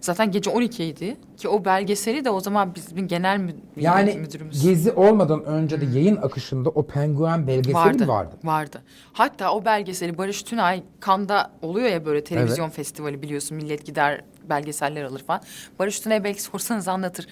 Zaten 0.00 0.30
gece 0.30 0.50
12'ydi 0.50 1.16
ki 1.36 1.48
o 1.48 1.64
belgeseli 1.64 2.24
de 2.24 2.30
o 2.30 2.40
zaman 2.40 2.74
bizim 2.74 3.08
genel 3.08 3.38
mü- 3.38 3.54
Yani 3.76 4.14
müdürümüz... 4.14 4.62
gezi 4.62 4.92
olmadan 4.92 5.44
önce 5.44 5.80
de 5.80 5.84
yayın 5.84 6.16
akışında 6.16 6.68
o 6.68 6.86
penguen 6.86 7.46
belgeseli 7.46 7.74
vardı, 7.74 8.08
vardı? 8.08 8.36
Vardı. 8.44 8.82
Hatta 9.12 9.52
o 9.52 9.64
belgeseli 9.64 10.18
Barış 10.18 10.42
Tünay 10.42 10.82
Kanda 11.00 11.50
oluyor 11.62 11.88
ya 11.88 12.04
böyle 12.06 12.24
televizyon 12.24 12.68
festivali 12.70 13.22
biliyorsun 13.22 13.56
millet 13.56 13.86
gider 13.86 14.24
belgeseller 14.50 15.04
alır 15.04 15.22
falan. 15.26 15.40
Barış 15.78 16.00
Tünay 16.00 16.24
belki 16.24 16.42
sorsanız 16.42 16.88
anlatır. 16.88 17.26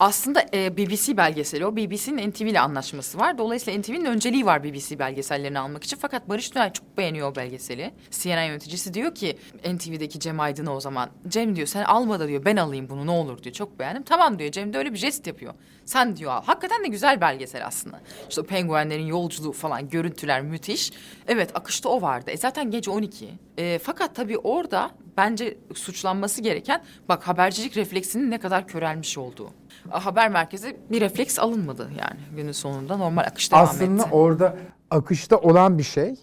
Aslında 0.00 0.46
e, 0.54 0.76
BBC 0.76 1.16
belgeseli 1.16 1.66
o. 1.66 1.76
BBC'nin 1.76 2.30
NTV 2.30 2.42
ile 2.42 2.60
anlaşması 2.60 3.18
var. 3.18 3.38
Dolayısıyla 3.38 3.80
NTV'nin 3.80 4.04
önceliği 4.04 4.46
var 4.46 4.64
BBC 4.64 4.98
belgesellerini 4.98 5.58
almak 5.58 5.84
için. 5.84 5.96
Fakat 6.00 6.28
Barış 6.28 6.50
Tünay 6.50 6.72
çok 6.72 6.98
beğeniyor 6.98 7.32
o 7.32 7.36
belgeseli. 7.36 7.92
CNN 8.10 8.44
yöneticisi 8.44 8.94
diyor 8.94 9.14
ki 9.14 9.38
NTV'deki 9.74 10.20
Cem 10.20 10.40
Aydın'a 10.40 10.76
o 10.76 10.80
zaman. 10.80 11.10
Cem 11.28 11.56
diyor 11.56 11.66
sen 11.66 11.84
alma 11.84 12.20
da 12.20 12.28
diyor 12.28 12.44
ben 12.44 12.56
alayım 12.56 12.88
bunu 12.88 13.06
ne 13.06 13.10
olur 13.10 13.42
diyor. 13.42 13.54
Çok 13.54 13.78
beğendim. 13.78 14.02
Tamam 14.02 14.38
diyor 14.38 14.50
Cem 14.52 14.72
de 14.72 14.78
öyle 14.78 14.92
bir 14.92 14.98
jest 14.98 15.26
yapıyor. 15.26 15.54
Sen 15.84 16.16
diyor 16.16 16.32
al. 16.32 16.42
Hakikaten 16.44 16.84
de 16.84 16.88
güzel 16.88 17.20
belgesel 17.20 17.66
aslında. 17.66 18.00
İşte 18.28 18.40
o 18.40 18.44
penguenlerin 18.44 19.06
yolculuğu 19.06 19.52
falan 19.52 19.88
görüntüler 19.88 20.42
müthiş. 20.42 20.92
Evet 21.28 21.50
akışta 21.54 21.88
o 21.88 22.02
vardı. 22.02 22.30
E 22.30 22.36
zaten 22.36 22.70
gece 22.70 22.90
12. 22.90 23.28
E, 23.58 23.78
fakat 23.82 24.14
tabii 24.14 24.38
orada 24.38 24.90
bence 25.16 25.58
suçlanması 25.74 26.42
gereken 26.42 26.84
bak 27.08 27.28
habercilik 27.28 27.76
refleksinin 27.76 28.30
ne 28.30 28.38
kadar 28.38 28.68
körelmiş 28.68 29.18
olduğu. 29.18 29.50
Haber 29.90 30.28
merkezi 30.30 30.76
bir 30.90 31.00
refleks 31.00 31.38
alınmadı 31.38 31.90
yani 31.98 32.20
günün 32.36 32.52
sonunda 32.52 32.96
normal 32.96 33.22
akış 33.22 33.52
devam 33.52 33.64
Aslında 33.64 34.02
etti. 34.02 34.14
orada 34.14 34.56
akışta 34.90 35.36
olan 35.36 35.78
bir 35.78 35.82
şey 35.82 36.14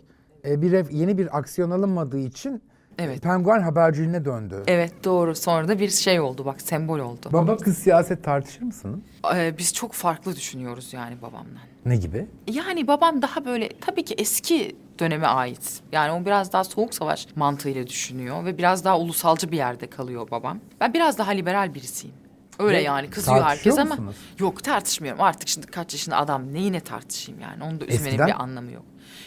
e, 0.45 0.61
bir 0.61 0.71
ref- 0.71 0.93
yeni 0.93 1.17
bir 1.17 1.37
aksiyon 1.37 1.71
alınmadığı 1.71 2.19
için 2.19 2.61
Evet. 2.99 3.21
penguen 3.21 3.61
haberciliğine 3.61 4.25
döndü. 4.25 4.63
Evet 4.67 4.93
doğru 5.03 5.35
sonra 5.35 5.67
da 5.67 5.79
bir 5.79 5.89
şey 5.89 6.19
oldu 6.19 6.45
bak 6.45 6.61
sembol 6.61 6.99
oldu. 6.99 7.29
Baba 7.33 7.57
kız 7.57 7.77
siyaset 7.77 8.23
tartışır 8.23 8.61
mısınız? 8.61 8.99
Ee, 9.35 9.53
biz 9.57 9.73
çok 9.73 9.93
farklı 9.93 10.35
düşünüyoruz 10.35 10.93
yani 10.93 11.21
babamla. 11.21 11.59
Ne 11.85 11.95
gibi? 11.95 12.27
Yani 12.47 12.87
babam 12.87 13.21
daha 13.21 13.45
böyle 13.45 13.69
tabii 13.81 14.05
ki 14.05 14.15
eski 14.17 14.75
döneme 14.99 15.27
ait. 15.27 15.81
Yani 15.91 16.11
o 16.21 16.25
biraz 16.25 16.53
daha 16.53 16.63
soğuk 16.63 16.93
savaş 16.93 17.27
mantığıyla 17.35 17.87
düşünüyor 17.87 18.45
ve 18.45 18.57
biraz 18.57 18.85
daha 18.85 18.99
ulusalcı 18.99 19.51
bir 19.51 19.57
yerde 19.57 19.87
kalıyor 19.89 20.27
babam. 20.31 20.59
Ben 20.79 20.93
biraz 20.93 21.17
daha 21.17 21.31
liberal 21.31 21.73
birisiyim. 21.73 22.15
Öyle 22.59 22.77
Ve 22.77 22.81
yani 22.81 23.09
kızıyor 23.09 23.43
herkes 23.43 23.77
ama 23.77 23.89
musunuz? 23.95 24.15
yok 24.39 24.63
tartışmıyorum. 24.63 25.21
Artık 25.21 25.47
şimdi 25.47 25.67
kaç 25.67 25.93
yaşında 25.93 26.17
adam 26.17 26.53
neyine 26.53 26.79
tartışayım 26.79 27.41
yani 27.41 27.63
onu 27.63 27.81
da 27.81 27.85
üzmenin 27.85 28.05
Eskiden? 28.05 28.27
bir 28.27 28.43
anlamı 28.43 28.71
yok. 28.71 28.83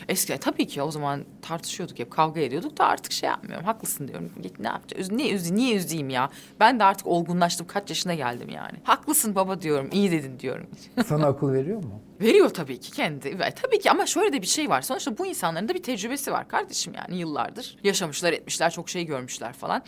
Eskiden 0.09 0.39
tabii 0.39 0.67
ki 0.67 0.83
o 0.83 0.91
zaman 0.91 1.25
tartışıyorduk 1.43 1.99
hep 1.99 2.11
kavga 2.11 2.41
ediyorduk 2.41 2.79
da 2.79 2.85
artık 2.87 3.12
şey 3.12 3.29
yapmıyorum. 3.29 3.67
Haklısın 3.67 4.09
diyorum. 4.09 4.33
Ne 4.59 4.67
yapacağız? 4.69 5.11
Niye, 5.11 5.35
üz 5.35 5.51
niye 5.51 5.77
üzeyim 5.77 6.11
ya? 6.11 6.31
Ben 6.61 6.79
de 6.81 6.85
artık 6.85 7.07
olgunlaştım. 7.07 7.67
Kaç 7.67 7.91
yaşına 7.91 8.15
geldim 8.15 8.49
yani. 8.49 8.79
Haklısın 8.85 9.35
baba 9.35 9.61
diyorum. 9.62 9.89
iyi 9.93 10.11
dedin 10.11 10.39
diyorum. 10.39 10.67
Sana 11.07 11.27
akıl 11.27 11.53
veriyor 11.53 11.85
mu? 11.85 12.03
Veriyor 12.21 12.49
tabii 12.51 12.81
ki 12.81 12.93
kendi. 12.93 13.39
Ve 13.39 13.51
Tabii 13.62 13.79
ki 13.79 13.91
ama 13.91 14.07
şöyle 14.07 14.33
de 14.33 14.43
bir 14.43 14.47
şey 14.47 14.69
var. 14.69 14.83
Sonuçta 14.83 15.19
bu 15.19 15.27
insanların 15.27 15.69
da 15.69 15.75
bir 15.75 15.83
tecrübesi 15.83 16.33
var 16.33 16.49
kardeşim 16.49 16.95
yani 16.95 17.19
yıllardır. 17.19 17.77
Yaşamışlar 17.85 18.33
etmişler 18.33 18.71
çok 18.71 18.89
şey 18.89 19.05
görmüşler 19.07 19.53
falan. 19.53 19.83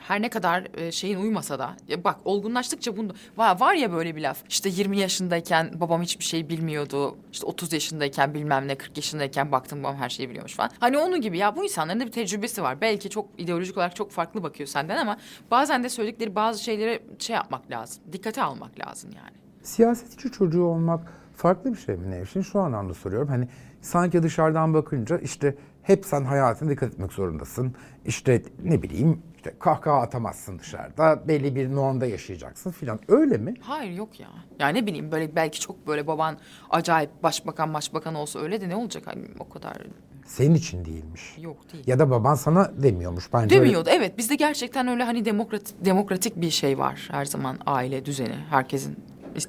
Her 0.00 0.22
ne 0.22 0.28
kadar 0.28 0.66
e, 0.80 0.92
şeyin 0.92 1.18
uymasa 1.18 1.58
da 1.58 1.76
ya 1.88 2.04
bak 2.04 2.16
olgunlaştıkça 2.24 2.96
bunu 2.96 3.12
var, 3.36 3.60
var 3.60 3.74
ya 3.74 3.92
böyle 3.92 4.16
bir 4.16 4.22
laf. 4.22 4.42
İşte 4.48 4.68
20 4.68 4.98
yaşındayken 4.98 5.80
babam 5.80 6.02
hiçbir 6.02 6.24
şey 6.24 6.48
bilmiyordu. 6.48 7.16
İşte 7.32 7.46
30 7.46 7.72
yaşındayken 7.72 8.34
bilmem 8.34 8.68
ne 8.68 8.74
40 8.74 8.96
yaşındayken 8.96 9.52
baktım 9.52 9.82
babam 9.82 9.96
her 9.96 10.08
şeyi 10.08 10.28
biliyormuş 10.28 10.54
falan. 10.54 10.70
Hani 10.80 10.98
onun 10.98 11.20
gibi 11.20 11.38
ya 11.38 11.56
bu 11.56 11.64
insanların 11.64 12.00
da 12.00 12.06
bir 12.06 12.12
tecrübesi 12.12 12.62
var. 12.62 12.80
Belki 12.80 13.10
çok 13.10 13.26
ideolojik 13.38 13.76
olarak 13.76 13.96
çok 13.96 14.10
farklı 14.10 14.42
bakıyor 14.42 14.66
senden 14.66 14.96
ama 14.96 15.16
bazen 15.50 15.84
de 15.84 15.88
söyledikleri 15.88 16.34
bazı 16.34 16.62
şeyleri 16.62 17.02
şey 17.18 17.36
yapmak 17.36 17.70
lazım. 17.70 18.02
Dikkate 18.12 18.42
almak 18.42 18.80
lazım 18.80 19.10
yani. 19.16 19.36
Siyasetçi 19.62 20.30
çocuğu 20.32 20.62
olmak 20.62 21.12
farklı 21.36 21.72
bir 21.72 21.78
şey 21.78 21.96
mi 21.96 22.10
Nevşin? 22.10 22.42
Şu 22.42 22.60
anlamda 22.60 22.94
soruyorum. 22.94 23.28
Hani 23.28 23.48
sanki 23.80 24.22
dışarıdan 24.22 24.74
bakınca 24.74 25.18
işte 25.18 25.54
hep 25.82 26.06
sen 26.06 26.24
hayatına 26.24 26.70
dikkat 26.70 26.92
etmek 26.92 27.12
zorundasın. 27.12 27.74
İşte 28.04 28.42
ne 28.64 28.82
bileyim 28.82 29.22
işte 29.44 29.58
kahkaha 29.58 30.00
atamazsın 30.00 30.58
dışarıda. 30.58 31.28
Belli 31.28 31.54
bir 31.56 31.74
normda 31.74 32.06
yaşayacaksın 32.06 32.70
filan. 32.70 32.98
Öyle 33.08 33.36
mi? 33.38 33.54
Hayır 33.60 33.92
yok 33.92 34.20
ya. 34.20 34.28
Yani 34.58 34.78
ne 34.78 34.86
bileyim 34.86 35.12
böyle 35.12 35.36
belki 35.36 35.60
çok 35.60 35.86
böyle 35.86 36.06
baban 36.06 36.36
acayip 36.70 37.22
başbakan 37.22 37.74
başbakan 37.74 38.14
olsa 38.14 38.40
öyle 38.40 38.60
de 38.60 38.68
ne 38.68 38.76
olacak 38.76 39.02
hani 39.06 39.24
o 39.38 39.48
kadar 39.48 39.76
Senin 40.26 40.54
için 40.54 40.84
değilmiş. 40.84 41.36
yok 41.40 41.56
değil. 41.72 41.84
Ya 41.86 41.98
da 41.98 42.10
baban 42.10 42.34
sana 42.34 42.70
demiyormuş 42.82 43.32
bence. 43.32 43.54
öyle- 43.54 43.64
Demiyordu 43.64 43.88
evet 43.92 44.18
bizde 44.18 44.34
gerçekten 44.34 44.88
öyle 44.88 45.04
hani 45.04 45.24
demokratik, 45.24 45.84
demokratik 45.84 46.36
bir 46.40 46.50
şey 46.50 46.78
var 46.78 47.08
her 47.10 47.24
zaman 47.24 47.58
aile 47.66 48.04
düzeni 48.04 48.34
herkesin 48.50 48.96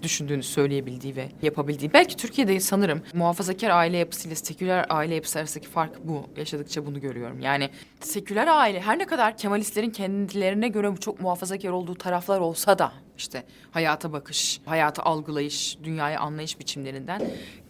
düşündüğünü 0.03 0.43
söyleyebildiği 0.43 1.15
ve 1.15 1.27
yapabildiği. 1.41 1.93
Belki 1.93 2.17
Türkiye'de 2.17 2.59
sanırım 2.59 3.01
muhafazakar 3.13 3.69
aile 3.69 3.97
yapısıyla 3.97 4.35
seküler 4.35 4.85
aile 4.89 5.15
yapısı 5.15 5.39
arasındaki 5.39 5.69
fark 5.69 6.07
bu. 6.07 6.25
Yaşadıkça 6.37 6.85
bunu 6.85 7.01
görüyorum. 7.01 7.39
Yani 7.39 7.69
seküler 7.99 8.47
aile 8.47 8.81
her 8.81 8.99
ne 8.99 9.05
kadar 9.05 9.37
Kemalistlerin 9.37 9.89
kendilerine 9.89 10.67
göre 10.67 10.95
çok 10.99 11.21
muhafazakar 11.21 11.69
olduğu 11.69 11.95
taraflar 11.95 12.39
olsa 12.39 12.79
da 12.79 12.91
işte 13.17 13.43
hayata 13.71 14.13
bakış, 14.13 14.61
hayatı 14.65 15.01
algılayış, 15.01 15.77
dünyayı 15.83 16.19
anlayış 16.19 16.59
biçimlerinden 16.59 17.21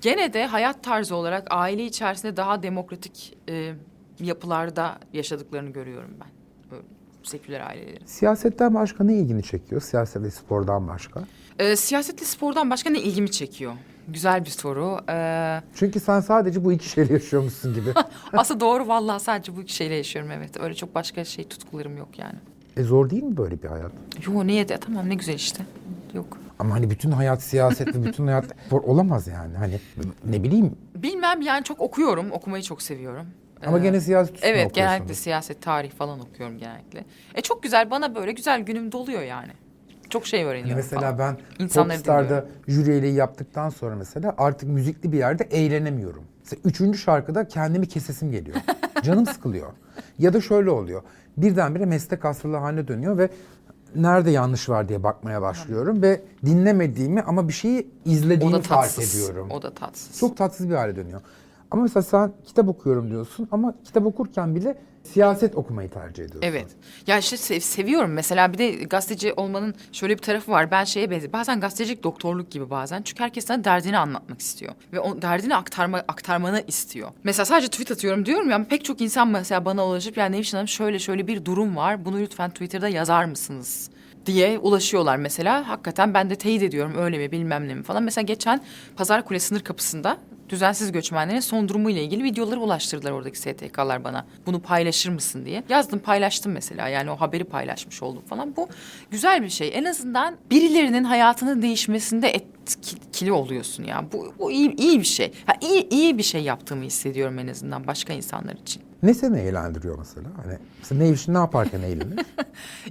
gene 0.02 0.34
de 0.34 0.46
hayat 0.46 0.84
tarzı 0.84 1.16
olarak 1.16 1.48
aile 1.50 1.86
içerisinde 1.86 2.38
daha 2.38 2.64
demokratik 2.64 3.38
e, 3.50 3.74
yapılarda 4.20 5.00
yaşadıklarını 5.14 5.70
görüyorum 5.70 6.18
ben. 6.20 6.28
Böyle 6.72 6.84
seküler 7.28 7.68
ailelerin. 7.70 8.06
Siyasetten 8.06 8.76
başka 8.76 9.04
ne 9.04 9.14
ilgini 9.14 9.44
çekiyor? 9.44 9.82
Siyaset 9.82 10.24
ve 10.24 10.32
spordan 10.32 10.88
başka? 10.88 11.24
Ee, 11.60 11.76
siyasetle 11.76 12.26
spordan 12.26 12.70
başka 12.70 12.90
ne 12.90 13.00
ilgimi 13.00 13.32
çekiyor? 13.32 13.74
Güzel 14.08 14.46
bir 14.46 14.50
soru. 14.50 15.00
Ee, 15.10 15.62
Çünkü 15.76 16.00
sen 16.00 16.20
sadece 16.20 16.66
bu 16.66 16.72
iki 16.72 16.90
şeyle 16.90 17.14
yaşıyormuşsun 17.14 17.74
gibi. 17.74 17.90
aslında 18.34 18.60
doğru 18.60 18.88
vallahi 18.88 19.20
sadece 19.24 19.56
bu 19.56 19.62
iki 19.62 19.74
şeyle 19.74 19.96
yaşıyorum 19.96 20.32
evet. 20.32 20.60
Öyle 20.60 20.76
çok 20.76 20.96
başka 20.96 21.26
şey 21.26 21.48
tutkularım 21.48 21.98
yok 21.98 22.20
yani. 22.20 22.36
e 22.78 22.84
zor 22.84 23.10
değil 23.10 23.24
mi 23.24 23.38
böyle 23.38 23.64
bir 23.64 23.68
hayat? 23.68 23.92
Yo 24.28 24.48
niye 24.48 24.70
de 24.70 24.78
tamam 24.78 25.10
ne 25.10 25.16
güzel 25.16 25.34
işte. 25.34 25.64
Yok. 26.14 26.38
Ama 26.60 26.74
hani 26.76 26.90
bütün 26.90 27.12
hayat 27.12 27.44
siyaset 27.44 27.96
ve 27.96 28.04
bütün 28.04 28.26
hayat 28.28 28.46
spor 28.68 28.82
olamaz 28.82 29.28
yani. 29.28 29.58
Hani 29.58 29.80
ne 30.26 30.44
bileyim 30.44 30.76
Bilmem 30.96 31.42
yani 31.42 31.64
çok 31.64 31.82
okuyorum. 31.82 32.32
Okumayı 32.32 32.64
çok 32.64 32.82
seviyorum. 32.82 33.26
Ama 33.68 33.80
Ee, 33.80 33.82
gene 33.82 34.02
siyaset 34.02 34.36
üstüne 34.36 34.52
Evet 34.52 34.74
genellikle 34.74 35.14
siyaset, 35.14 35.62
tarih 35.62 35.92
falan 35.92 36.20
okuyorum 36.20 36.58
genellikle. 36.58 37.06
E 37.36 37.42
çok 37.42 37.64
güzel 37.64 37.92
bana 37.92 38.16
böyle 38.16 38.32
güzel 38.32 38.62
günüm 38.62 38.92
doluyor 38.92 39.22
yani. 39.22 39.52
Çok 40.10 40.28
şey 40.28 40.40
Hani 40.40 40.50
öğreniyorum 40.50 40.76
mesela 40.76 41.02
falan. 41.02 41.20
ben 41.20 41.64
İnsanları 41.64 41.98
Popstar'da 41.98 42.46
jüriyle 42.68 43.08
yaptıktan 43.08 43.70
sonra 43.70 43.96
mesela 43.96 44.36
artık 44.38 44.70
müzikli 44.70 45.12
bir 45.12 45.18
yerde 45.18 45.44
eğlenemiyorum. 45.44 46.24
Mesela 46.44 46.62
üçüncü 46.66 46.98
şarkıda 47.00 47.48
kendimi 47.48 47.88
kesesim 47.88 48.32
geliyor. 48.32 48.58
Canım 49.04 49.26
sıkılıyor. 49.26 49.72
Ya 50.20 50.34
da 50.34 50.42
şöyle 50.42 50.70
oluyor. 50.70 51.02
Birdenbire 51.38 51.86
meslek 51.86 52.24
hastalığı 52.24 52.58
haline 52.58 52.88
dönüyor 52.88 53.18
ve 53.18 53.30
nerede 53.96 54.32
yanlış 54.32 54.70
var 54.70 54.90
diye 54.90 55.04
bakmaya 55.04 55.42
başlıyorum 55.42 56.02
ve 56.02 56.22
dinlemediğimi 56.46 57.22
ama 57.22 57.48
bir 57.48 57.54
şeyi 57.54 57.88
O 58.06 58.10
izlediğimi 58.10 58.54
da 58.58 58.62
fark 58.62 58.82
tatsız. 58.96 59.16
ediyorum. 59.16 59.48
O 59.52 59.62
da 59.62 59.74
tatsız. 59.74 60.20
Çok 60.20 60.38
tatsız 60.38 60.70
bir 60.70 60.76
hale 60.76 60.96
dönüyor. 60.96 61.22
Ama 61.76 61.84
mesela 61.84 62.04
sen 62.04 62.34
kitap 62.46 62.68
okuyorum 62.68 63.12
diyorsun 63.12 63.48
ama 63.52 63.74
kitap 63.86 64.06
okurken 64.06 64.56
bile 64.56 64.78
siyaset 65.04 65.56
okumayı 65.56 65.90
tercih 65.90 66.24
ediyorsun. 66.24 66.50
Evet. 66.50 66.68
Ya 67.08 67.18
işte 67.18 67.38
sev- 67.38 67.60
seviyorum. 67.60 68.12
Mesela 68.14 68.54
bir 68.54 68.58
de 68.58 68.72
gazeteci 68.72 69.34
olmanın 69.34 69.76
şöyle 69.92 70.14
bir 70.18 70.22
tarafı 70.22 70.52
var. 70.52 70.72
Ben 70.72 70.84
şeye 70.84 71.10
benziyorum. 71.12 71.40
Bazen 71.40 71.60
gazetecilik 71.60 72.04
doktorluk 72.04 72.52
gibi 72.52 72.70
bazen. 72.70 73.02
Çünkü 73.02 73.24
herkes 73.24 73.46
sana 73.46 73.64
derdini 73.64 73.98
anlatmak 73.98 74.42
istiyor. 74.42 74.74
Ve 74.94 75.00
o 75.00 75.22
derdini 75.22 75.56
aktarma, 75.56 75.98
aktarmanı 75.98 76.64
istiyor. 76.68 77.10
Mesela 77.24 77.46
sadece 77.46 77.68
tweet 77.68 77.92
atıyorum 77.92 78.26
diyorum 78.26 78.50
ya 78.50 78.66
pek 78.70 78.86
çok 78.86 79.02
insan 79.02 79.28
mesela 79.28 79.66
bana 79.66 79.86
ulaşıp 79.88 80.18
ya 80.18 80.26
Nevşin 80.26 80.58
Hanım 80.58 80.68
şöyle 80.68 81.00
şöyle 81.00 81.28
bir 81.28 81.46
durum 81.46 81.76
var. 81.76 82.06
Bunu 82.06 82.20
lütfen 82.20 82.50
Twitter'da 82.50 82.90
yazar 82.90 83.26
mısınız? 83.26 83.90
Diye 84.26 84.60
ulaşıyorlar 84.60 85.18
mesela. 85.18 85.68
Hakikaten 85.68 86.14
ben 86.14 86.30
de 86.30 86.36
teyit 86.36 86.64
ediyorum 86.64 86.94
öyle 86.98 87.18
mi 87.18 87.32
bilmem 87.32 87.68
ne 87.68 87.76
mi 87.76 87.84
falan. 87.84 88.04
Mesela 88.04 88.26
geçen 88.26 88.62
Pazar 88.96 89.26
Kule 89.26 89.40
sınır 89.40 89.60
kapısında 89.62 90.18
düzensiz 90.50 90.92
göçmenlerin 90.92 91.40
son 91.40 91.70
durumu 91.70 91.90
ile 91.90 92.04
ilgili 92.04 92.24
videoları 92.24 92.60
ulaştırdılar 92.60 93.12
oradaki 93.12 93.40
STK'lar 93.40 94.04
bana. 94.04 94.26
Bunu 94.46 94.62
paylaşır 94.62 95.10
mısın 95.10 95.46
diye. 95.46 95.64
Yazdım 95.70 96.00
paylaştım 96.00 96.52
mesela 96.52 96.88
yani 96.88 97.12
o 97.12 97.16
haberi 97.16 97.44
paylaşmış 97.44 98.04
oldum 98.04 98.24
falan. 98.30 98.56
Bu 98.56 98.70
güzel 99.12 99.44
bir 99.44 99.50
şey. 99.50 99.72
En 99.74 99.84
azından 99.84 100.36
birilerinin 100.52 101.04
hayatının 101.04 101.62
değişmesinde 101.62 102.30
etkili 102.30 103.32
oluyorsun 103.32 103.84
ya. 103.84 104.06
Bu, 104.14 104.34
bu 104.40 104.52
iyi, 104.52 104.76
iyi 104.76 105.00
bir 105.00 105.06
şey. 105.06 105.34
Ha, 105.46 105.54
iyi, 105.62 105.90
iyi 105.90 106.18
bir 106.18 106.24
şey 106.24 106.44
yaptığımı 106.44 106.84
hissediyorum 106.84 107.40
en 107.40 107.48
azından 107.48 107.88
başka 107.88 108.14
insanlar 108.14 108.54
için. 108.54 108.85
Ne 109.06 109.14
seni 109.14 109.40
eğlendiriyor 109.40 109.98
mesela? 109.98 110.28
Hani 110.44 110.58
mesela 110.80 111.02
ne 111.04 111.10
işin 111.10 111.34
ne 111.34 111.38
yaparken 111.38 111.82
eğlenir? 111.82 112.20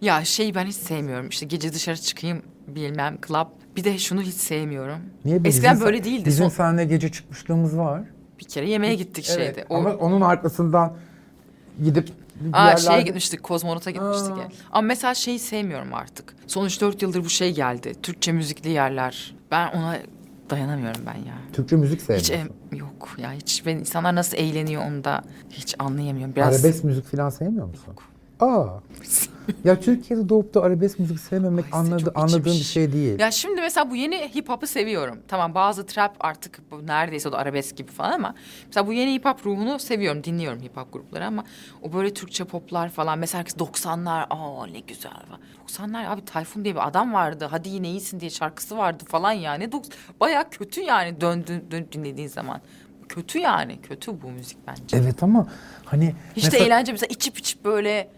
Ya 0.03 0.25
şey 0.25 0.55
ben 0.55 0.67
hiç 0.67 0.77
sevmiyorum. 0.77 1.29
İşte 1.29 1.47
gece 1.47 1.73
dışarı 1.73 1.97
çıkayım 1.97 2.43
bilmem 2.69 3.19
club. 3.29 3.47
Bir 3.77 3.85
de 3.85 3.99
şunu 3.99 4.23
hiç 4.23 4.35
sevmiyorum. 4.35 4.99
Niye? 5.25 5.41
Eskiden 5.45 5.75
Bizim- 5.75 5.87
böyle 5.87 6.05
değildi. 6.05 6.25
Bizim 6.27 6.51
Son, 6.51 6.57
seninle 6.57 6.85
gece 6.85 7.13
çıkmışlığımız 7.13 7.77
var. 7.79 8.03
bir 8.39 8.45
kere 8.45 8.71
yemeğe 8.71 8.95
gittik 8.95 9.25
şeyde. 9.25 9.67
O, 9.69 9.77
Ama 9.77 9.91
onun 9.91 10.21
arkasından 10.21 10.97
gidip 11.85 12.09
bir 12.41 12.51
Aa, 12.53 12.69
yerlerde- 12.69 12.81
şeye 12.81 13.03
gitmiştik, 13.03 13.43
Kozmonot'a 13.43 13.91
gitmiştik 13.91 14.33
Aa. 14.33 14.41
ya. 14.41 14.49
Ama 14.73 14.87
mesela 14.87 15.15
şeyi 15.15 15.39
sevmiyorum 15.39 15.95
artık. 15.95 16.35
Son 16.47 16.67
3-4 16.67 17.03
yıldır 17.03 17.25
bu 17.25 17.31
şey 17.31 17.55
geldi. 17.55 17.93
Türkçe 18.03 18.33
müzikli 18.33 18.71
yerler. 18.71 19.35
Ben 19.51 19.73
ona 19.73 19.97
dayanamıyorum 20.51 21.01
ben 21.07 21.15
ya. 21.19 21.35
Türkçe 21.53 21.77
müzik 21.77 22.01
Hiç 22.01 22.07
sevmiyorsun. 22.07 22.35
em- 22.73 22.79
yok 22.79 22.94
ya 23.19 23.33
hiç 23.33 23.67
ben 23.67 23.77
insanlar 23.77 24.15
nasıl 24.15 24.37
eğleniyor 24.37 24.83
onu 24.83 25.05
da 25.05 25.23
hiç 25.51 25.75
anlayamıyorum. 25.79 26.37
Biraz 26.37 26.55
Arabesk 26.55 26.85
müzik 26.85 27.05
falan 27.05 27.31
sevmiyor 27.31 27.67
musun? 27.67 27.95
Aa. 28.41 28.67
ya 29.65 29.81
Türkiye'de 29.81 30.29
doğup 30.29 30.55
da 30.55 30.63
arabesk 30.63 30.99
müzik 30.99 31.21
sevmemek 31.21 31.65
Ay, 31.65 31.81
anladı, 31.81 32.13
anladığım 32.15 32.45
bir 32.45 32.51
şey 32.51 32.93
değil. 32.93 33.21
Ya 33.21 33.31
şimdi 33.31 33.61
mesela 33.61 33.91
bu 33.91 33.97
yeni 33.97 34.17
hip 34.35 34.49
hop'u 34.49 34.67
seviyorum. 34.67 35.19
Tamam 35.29 35.55
bazı 35.55 35.87
trap 35.87 36.17
artık 36.21 36.71
bu 36.71 36.87
neredeyse 36.87 37.29
o 37.29 37.33
da 37.33 37.39
arabesk 37.39 37.77
gibi 37.77 37.93
falan 37.93 38.13
ama 38.13 38.35
mesela 38.67 38.87
bu 38.87 38.93
yeni 38.93 39.15
hip 39.15 39.25
hop 39.25 39.47
ruhunu 39.47 39.79
seviyorum. 39.79 40.25
Dinliyorum 40.25 40.63
hip 40.63 40.77
hop 40.77 40.93
grupları 40.93 41.27
ama 41.27 41.45
o 41.83 41.93
böyle 41.93 42.15
Türkçe 42.15 42.45
poplar 42.45 42.89
falan 42.89 43.19
mesela 43.19 43.39
herkes 43.39 43.57
90'lar 43.57 44.27
aa 44.31 44.67
ne 44.67 44.81
güzel 44.81 45.13
falan. 45.13 45.41
90'lar 45.69 46.07
abi 46.07 46.25
Tayfun 46.25 46.65
diye 46.65 46.75
bir 46.75 46.89
adam 46.89 47.13
vardı. 47.13 47.49
Hadi 47.51 47.69
yine 47.69 47.91
iyisin 47.91 48.21
diye 48.21 48.31
şarkısı 48.31 48.77
vardı 48.77 49.05
falan 49.07 49.33
yani. 49.33 49.71
Bayağı 50.21 50.51
kötü 50.51 50.81
yani 50.81 51.21
döndün 51.21 51.65
dön, 51.71 51.87
dinlediğin 51.93 52.29
zaman. 52.29 52.61
Kötü 53.09 53.39
yani. 53.39 53.81
Kötü 53.81 54.23
bu 54.23 54.31
müzik 54.31 54.59
bence. 54.67 54.97
Evet 54.97 55.23
ama 55.23 55.49
hani 55.85 56.15
Hiç 56.37 56.45
de 56.45 56.47
mesela- 56.47 56.65
eğlence 56.65 56.93
mesela 56.93 57.09
içip 57.11 57.39
içip 57.39 57.65
böyle 57.65 58.09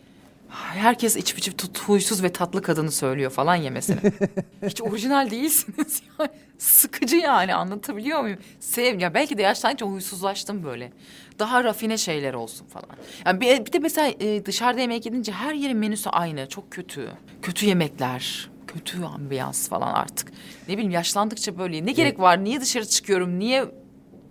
Herkes 0.48 1.16
içip 1.16 1.38
içip 1.38 1.58
tut, 1.58 1.78
huysuz 1.78 2.22
ve 2.22 2.32
tatlı 2.32 2.62
kadını 2.62 2.90
söylüyor 2.90 3.30
falan 3.30 3.54
ya 3.56 3.70
mesela. 3.70 4.00
Hiç 4.66 4.82
orijinal 4.82 5.30
değilsiniz 5.30 6.02
yani. 6.18 6.30
Sıkıcı 6.58 7.16
yani 7.16 7.54
anlatabiliyor 7.54 8.20
muyum? 8.20 8.38
Sev 8.60 9.00
ya 9.00 9.14
belki 9.14 9.38
de 9.38 9.42
yaşlanınca 9.42 9.86
huysuzlaştım 9.86 10.64
böyle. 10.64 10.92
Daha 11.38 11.64
rafine 11.64 11.98
şeyler 11.98 12.34
olsun 12.34 12.66
falan. 12.66 12.88
Yani 13.26 13.40
bir, 13.40 13.66
bir 13.66 13.72
de 13.72 13.78
mesela 13.78 14.12
e, 14.20 14.46
dışarıda 14.46 14.80
yemek 14.80 15.02
gidince 15.02 15.32
her 15.32 15.54
yerin 15.54 15.76
menüsü 15.76 16.10
aynı. 16.10 16.48
Çok 16.48 16.70
kötü. 16.70 17.10
Kötü 17.42 17.66
yemekler. 17.66 18.50
Kötü 18.66 19.04
ambiyans 19.04 19.68
falan 19.68 19.94
artık. 19.94 20.32
Ne 20.68 20.74
bileyim 20.74 20.90
yaşlandıkça 20.92 21.58
böyle 21.58 21.86
ne 21.86 21.92
gerek 21.92 22.20
var? 22.20 22.44
Niye 22.44 22.60
dışarı 22.60 22.86
çıkıyorum? 22.86 23.38
Niye 23.38 23.64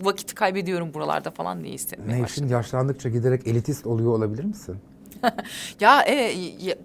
vakit 0.01 0.35
kaybediyorum 0.35 0.93
buralarda 0.93 1.31
falan 1.31 1.63
diye 1.63 1.73
hissetmeye 1.73 2.19
Ne 2.19 2.23
başladım. 2.23 2.49
yaşlandıkça 2.51 3.09
giderek 3.09 3.47
elitist 3.47 3.87
oluyor 3.87 4.11
olabilir 4.11 4.43
misin? 4.43 4.77
Ya 5.79 6.01
e, 6.01 6.13
ya- 6.59 6.75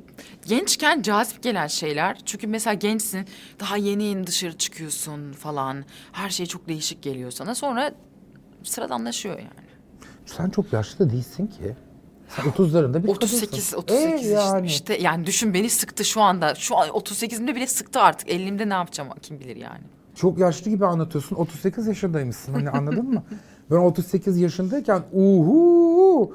gençken 0.46 1.02
cazip 1.02 1.42
gelen 1.42 1.66
şeyler. 1.66 2.18
Çünkü 2.26 2.46
mesela 2.46 2.74
gençsin, 2.74 3.26
daha 3.60 3.76
yeni 3.76 4.02
yeni 4.02 4.26
dışarı 4.26 4.58
çıkıyorsun 4.58 5.32
falan. 5.32 5.84
Her 6.12 6.30
şey 6.30 6.46
çok 6.46 6.68
değişik 6.68 7.02
geliyor 7.02 7.30
sana. 7.30 7.54
Sonra 7.54 7.92
sıradanlaşıyor 8.62 9.38
yani. 9.38 9.50
Sen 10.26 10.50
çok 10.50 10.72
yaşlı 10.72 10.98
da 11.08 11.12
değilsin 11.12 11.46
ki. 11.46 11.76
Sen 12.36 12.44
30'larında 12.44 13.02
bir 13.02 13.08
38, 13.08 13.50
kadınsın. 13.50 13.76
38 13.76 14.12
Ee, 14.12 14.16
işte, 14.16 14.28
yani. 14.30 14.66
işte 14.66 14.96
yani 15.00 15.26
düşün 15.26 15.54
beni 15.54 15.70
sıktı 15.70 16.04
şu 16.04 16.20
anda. 16.20 16.54
Şu 16.54 16.76
an 16.76 16.88
38'imde 16.88 17.54
bile 17.54 17.66
sıktı 17.66 18.00
artık. 18.00 18.28
50'imde 18.28 18.68
ne 18.68 18.74
yapacağım 18.74 19.10
kim 19.22 19.40
bilir 19.40 19.56
yani. 19.56 19.82
Çok 20.20 20.38
yaşlı 20.38 20.70
gibi 20.70 20.86
anlatıyorsun. 20.86 21.36
38 21.36 21.86
yaşındaymışsın. 21.86 22.52
Hani 22.52 22.70
anladın 22.70 23.08
mı? 23.08 23.22
Ben 23.70 23.76
38 23.76 24.38
yaşındayken 24.38 25.02
uhu 25.12 26.34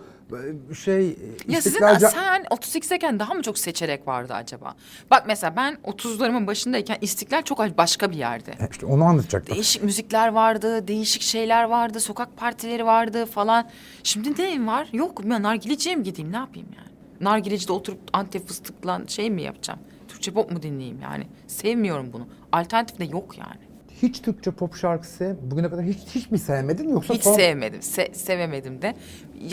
şey 0.84 1.06
Ya 1.48 1.62
sizin 1.62 1.70
İstiklal 1.70 1.96
Ca- 1.96 2.12
sen 2.12 2.44
38'deyken 2.44 3.20
daha 3.20 3.34
mı 3.34 3.42
çok 3.42 3.58
seçerek 3.58 4.08
vardı 4.08 4.34
acaba? 4.34 4.76
Bak 5.12 5.24
mesela 5.28 5.56
ben 5.56 5.78
30'larımın 5.84 6.48
başındayken 6.48 6.98
İstiklal 7.02 7.42
çok 7.42 7.60
başka 7.78 8.12
bir 8.12 8.16
yerde. 8.16 8.54
İşte 8.72 8.86
onu 8.86 9.04
anlatacaktım. 9.04 9.56
Değişik 9.56 9.84
müzikler 9.84 10.28
vardı, 10.28 10.88
değişik 10.88 11.22
şeyler 11.22 11.64
vardı, 11.64 12.00
sokak 12.00 12.38
partileri 12.38 12.86
vardı 12.86 13.26
falan. 13.26 13.70
Şimdi 14.04 14.42
ne 14.42 14.68
var? 14.68 14.88
Yok. 14.94 15.26
Ya 15.26 15.44
nargileciye 15.44 15.96
mi 15.96 16.04
gideyim, 16.04 16.32
ne 16.32 16.38
yapayım 16.38 16.68
yani? 16.78 16.90
Nargilecide 17.22 17.74
oturup 17.74 18.00
antep 18.14 18.48
fıstıkla 18.48 19.02
şey 19.08 19.30
mi 19.30 19.42
yapacağım? 19.42 19.80
Türkçe 20.08 20.32
pop 20.32 20.52
mu 20.52 20.62
dinleyeyim 20.62 21.00
yani? 21.02 21.28
Sevmiyorum 21.48 22.14
bunu. 22.14 22.28
Alternatif 22.52 23.00
de 23.00 23.06
yok 23.06 23.38
yani. 23.38 23.65
Hiç 24.02 24.22
Türkçe 24.22 24.52
pop 24.52 24.76
şarkısı 24.76 25.36
bugüne 25.42 25.70
kadar 25.70 25.86
hiç 25.86 26.00
hiç 26.16 26.32
mi 26.32 26.40
sevmedin 26.40 26.90
yoksa 26.90 27.14
Hiç 27.14 27.24
son- 27.24 27.34
sevmedim, 27.36 27.80
se- 27.80 28.14
sevemedim 28.14 28.82
de. 28.82 28.96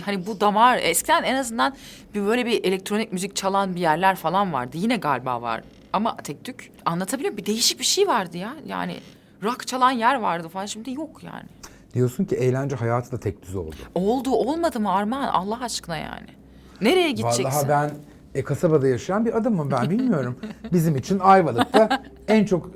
Hani 0.04 0.26
bu 0.26 0.40
damar, 0.40 0.78
eskiden 0.82 1.22
en 1.22 1.34
azından 1.34 1.74
bir 2.14 2.26
böyle 2.26 2.46
bir 2.46 2.64
elektronik 2.64 3.12
müzik 3.12 3.36
çalan 3.36 3.74
bir 3.74 3.80
yerler 3.80 4.16
falan 4.16 4.52
vardı. 4.52 4.76
Yine 4.76 4.96
galiba 4.96 5.42
var 5.42 5.62
ama 5.92 6.16
tek 6.16 6.44
tük. 6.44 6.70
Anlatabiliyor? 6.84 7.36
Bir 7.36 7.46
değişik 7.46 7.78
bir 7.78 7.84
şey 7.84 8.06
vardı 8.08 8.36
ya. 8.38 8.54
Yani 8.66 8.96
rock 9.42 9.66
çalan 9.66 9.90
yer 9.90 10.14
vardı 10.14 10.48
falan 10.48 10.66
şimdi 10.66 10.92
yok 10.92 11.22
yani. 11.24 11.44
Diyorsun 11.94 12.24
ki 12.24 12.36
eğlence 12.36 12.76
hayatı 12.76 13.12
da 13.12 13.20
tek 13.20 13.42
düz 13.42 13.54
oldu. 13.56 13.76
Oldu 13.94 14.30
olmadı 14.30 14.80
mı 14.80 14.92
Armağan 14.92 15.28
Allah 15.28 15.60
aşkına 15.64 15.96
yani. 15.96 16.26
Nereye 16.80 17.10
gideceksin? 17.10 17.44
Vallahi 17.44 17.68
ben 17.68 17.90
e, 18.34 18.44
kasabada 18.44 18.88
yaşayan 18.88 19.24
bir 19.26 19.36
adamım 19.36 19.70
ben 19.70 19.90
bilmiyorum. 19.90 20.38
Bizim 20.72 20.96
için 20.96 21.18
Ayvalık'ta 21.18 22.02
en 22.28 22.44
çok 22.44 22.70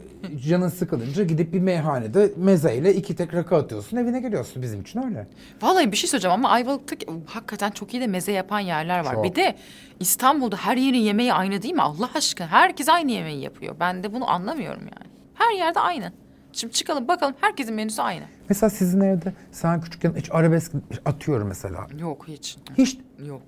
canın 0.48 0.68
sıkılınca 0.68 1.24
gidip 1.24 1.52
bir 1.52 1.60
meyhanede 1.60 2.32
mezeyle 2.36 2.94
iki 2.94 3.16
tek 3.16 3.34
rakı 3.34 3.56
atıyorsun 3.56 3.96
evine 3.96 4.20
geliyorsun. 4.20 4.62
Bizim 4.62 4.80
için 4.80 5.02
öyle. 5.02 5.26
Vallahi 5.62 5.92
bir 5.92 5.96
şey 5.96 6.10
söyleyeceğim 6.10 6.34
ama 6.34 6.48
Ayvalık'ta 6.48 6.96
hakikaten 7.26 7.70
çok 7.70 7.94
iyi 7.94 8.00
de 8.00 8.06
meze 8.06 8.32
yapan 8.32 8.60
yerler 8.60 9.04
var. 9.04 9.14
Çok. 9.14 9.24
Bir 9.24 9.34
de 9.34 9.56
İstanbul'da 10.00 10.56
her 10.56 10.76
yerin 10.76 10.98
yemeği 10.98 11.32
aynı 11.32 11.62
değil 11.62 11.74
mi? 11.74 11.82
Allah 11.82 12.10
aşkına 12.14 12.46
herkes 12.48 12.88
aynı 12.88 13.10
yemeği 13.12 13.42
yapıyor. 13.42 13.76
Ben 13.80 14.02
de 14.02 14.12
bunu 14.14 14.30
anlamıyorum 14.30 14.82
yani. 14.82 15.10
Her 15.34 15.54
yerde 15.54 15.80
aynı. 15.80 16.12
Şimdi 16.52 16.72
çıkalım 16.72 17.08
bakalım 17.08 17.34
herkesin 17.40 17.74
menüsü 17.74 18.02
aynı. 18.02 18.24
Mesela 18.48 18.70
sizin 18.70 19.00
evde 19.00 19.32
sen 19.52 19.80
küçükken 19.80 20.14
hiç 20.16 20.28
arabesk 20.32 20.72
atıyorum 21.04 21.48
mesela. 21.48 21.86
Yok 21.98 22.24
hiç. 22.28 22.56
Hiç 22.78 22.98
Yok. 23.26 23.42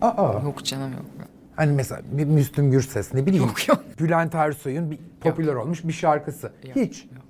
aa 0.00 0.32
Yok 0.44 0.64
canım 0.64 0.92
yok. 0.92 1.04
hani 1.56 1.72
mesela 1.72 2.00
bir 2.12 2.24
Müslüm 2.24 2.70
Gürses 2.70 3.14
ne 3.14 3.26
bileyim. 3.26 3.44
Yok, 3.46 3.68
yok. 3.68 3.84
Bülent 4.00 4.34
Ersoy'un 4.34 4.90
bir 4.90 4.98
popüler 5.22 5.54
olmuş 5.54 5.84
bir 5.84 5.92
şarkısı. 5.92 6.52
Yok, 6.66 6.76
Hiç. 6.76 7.04
Yok. 7.04 7.22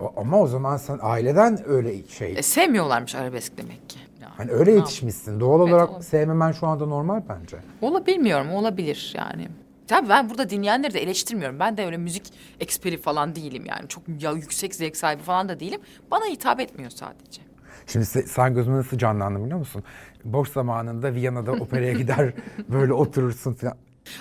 O- 0.00 0.20
ama 0.20 0.40
o 0.40 0.46
zaman 0.46 0.76
sen 0.76 0.98
aileden 1.02 1.68
öyle 1.68 2.06
şey. 2.08 2.34
E, 2.38 2.42
sevmiyorlarmış 2.42 3.14
arabesk 3.14 3.58
demek 3.58 3.88
ki. 3.90 3.98
Yani 4.22 4.32
Hani 4.36 4.50
öyle 4.50 4.72
yetişmişsin. 4.72 5.40
Doğal 5.40 5.60
Evet, 5.60 5.72
olarak 5.74 5.90
olabilir. 5.90 6.06
sevmemen 6.08 6.52
şu 6.52 6.66
anda 6.66 6.86
normal 6.86 7.22
bence. 7.28 7.56
Ola 7.82 8.06
bilmiyorum 8.06 8.50
olabilir 8.52 9.14
yani. 9.16 9.48
Tabii 9.88 10.08
ben 10.08 10.30
burada 10.30 10.50
dinleyenleri 10.50 10.94
de 10.94 11.02
eleştirmiyorum. 11.02 11.60
Ben 11.60 11.76
de 11.76 11.86
öyle 11.86 11.96
müzik 11.96 12.22
eksperi 12.60 12.98
falan 12.98 13.34
değilim 13.34 13.64
yani. 13.66 13.88
Çok 13.88 14.02
ya 14.22 14.32
yüksek 14.32 14.74
zevk 14.74 14.96
sahibi 14.96 15.22
falan 15.22 15.48
da 15.48 15.60
değilim. 15.60 15.80
Bana 16.10 16.24
hitap 16.24 16.60
etmiyor 16.60 16.90
sadece. 16.90 17.42
Şimdi 17.86 18.04
se- 18.06 18.26
sen 18.26 18.54
gözüme 18.54 18.76
nasıl 18.76 18.98
canlandın 18.98 19.44
biliyor 19.44 19.58
musun? 19.58 19.82
Boş 20.24 20.48
zamanında 20.52 21.14
Viyana'da 21.14 21.52
operaya 21.52 21.92
gider 21.92 22.32
böyle 22.68 22.92
oturursun 22.92 23.52
falan. 23.52 23.74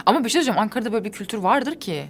Ama 0.06 0.20
bir 0.20 0.24
şey 0.24 0.32
söyleyeceğim 0.32 0.60
Ankara'da 0.60 0.94
böyle 0.94 1.06
bir 1.06 1.12
kültür 1.12 1.38
vardır 1.38 1.76
ki. 1.80 2.06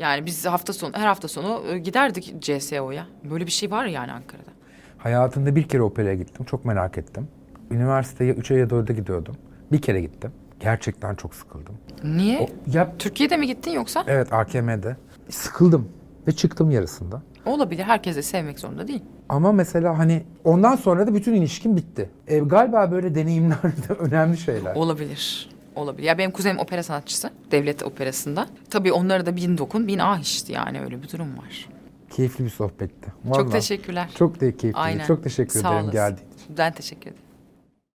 Yani 0.00 0.26
biz 0.26 0.46
hafta 0.46 0.72
sonu 0.72 0.92
her 0.94 1.06
hafta 1.06 1.28
sonu 1.28 1.62
e, 1.68 1.78
giderdik 1.78 2.34
CSO'ya. 2.40 3.06
Böyle 3.30 3.46
bir 3.46 3.50
şey 3.50 3.70
var 3.70 3.84
yani 3.86 4.12
Ankara'da. 4.12 4.50
Hayatımda 4.98 5.56
bir 5.56 5.62
kere 5.62 5.82
operaya 5.82 6.14
gittim. 6.14 6.46
Çok 6.46 6.64
merak 6.64 6.98
ettim. 6.98 7.28
Üniversiteye 7.70 8.32
3'e 8.32 8.58
ya 8.58 8.66
4'e 8.66 8.94
gidiyordum. 8.94 9.36
Bir 9.72 9.82
kere 9.82 10.00
gittim. 10.00 10.32
Gerçekten 10.60 11.14
çok 11.14 11.34
sıkıldım. 11.34 11.74
Niye? 12.04 12.40
O, 12.40 12.46
ya 12.72 12.92
Türkiye'de 12.98 13.36
mi 13.36 13.46
gittin 13.46 13.70
yoksa? 13.70 14.04
evet 14.06 14.32
AKM'de. 14.32 14.96
Sıkıldım 15.28 15.88
ve 16.28 16.32
çıktım 16.32 16.70
yarısında. 16.70 17.22
Olabilir. 17.46 17.82
Herkes 17.82 18.16
de 18.16 18.22
sevmek 18.22 18.58
zorunda 18.58 18.88
değil. 18.88 19.02
Ama 19.28 19.52
mesela 19.52 19.98
hani 19.98 20.22
ondan 20.44 20.76
sonra 20.76 21.06
da 21.06 21.14
bütün 21.14 21.34
ilişkim 21.34 21.76
bitti. 21.76 22.10
E, 22.26 22.38
galiba 22.38 22.90
böyle 22.90 23.14
deneyimler 23.14 23.62
de 23.62 23.92
önemli 23.98 24.36
şeyler. 24.38 24.74
Olabilir. 24.74 25.48
Olabilir. 25.76 26.06
Ya 26.06 26.18
benim 26.18 26.30
kuzenim 26.30 26.58
opera 26.58 26.82
sanatçısı. 26.82 27.30
Devlet 27.50 27.82
operasında. 27.82 28.46
Tabii 28.70 28.92
onlara 28.92 29.26
da 29.26 29.36
bin 29.36 29.58
dokun 29.58 29.86
bin 29.88 29.98
ah 29.98 30.18
işte 30.20 30.52
yani 30.52 30.80
öyle 30.80 31.02
bir 31.02 31.08
durum 31.08 31.38
var. 31.38 31.68
Keyifli 32.10 32.44
bir 32.44 32.50
sohbetti. 32.50 33.12
Çok 33.26 33.36
Vallahi. 33.38 33.50
teşekkürler. 33.52 34.08
Çok 34.18 34.40
da 34.40 34.56
keyifli. 34.56 34.80
Aynen. 34.80 35.06
Çok 35.06 35.24
teşekkür 35.24 35.60
Sağ 35.60 35.68
ederim 35.68 35.74
olasın. 35.84 35.92
geldiğin 35.92 36.28
için. 36.32 36.56
Ben 36.58 36.72
teşekkür 36.72 37.10
ederim. 37.10 37.24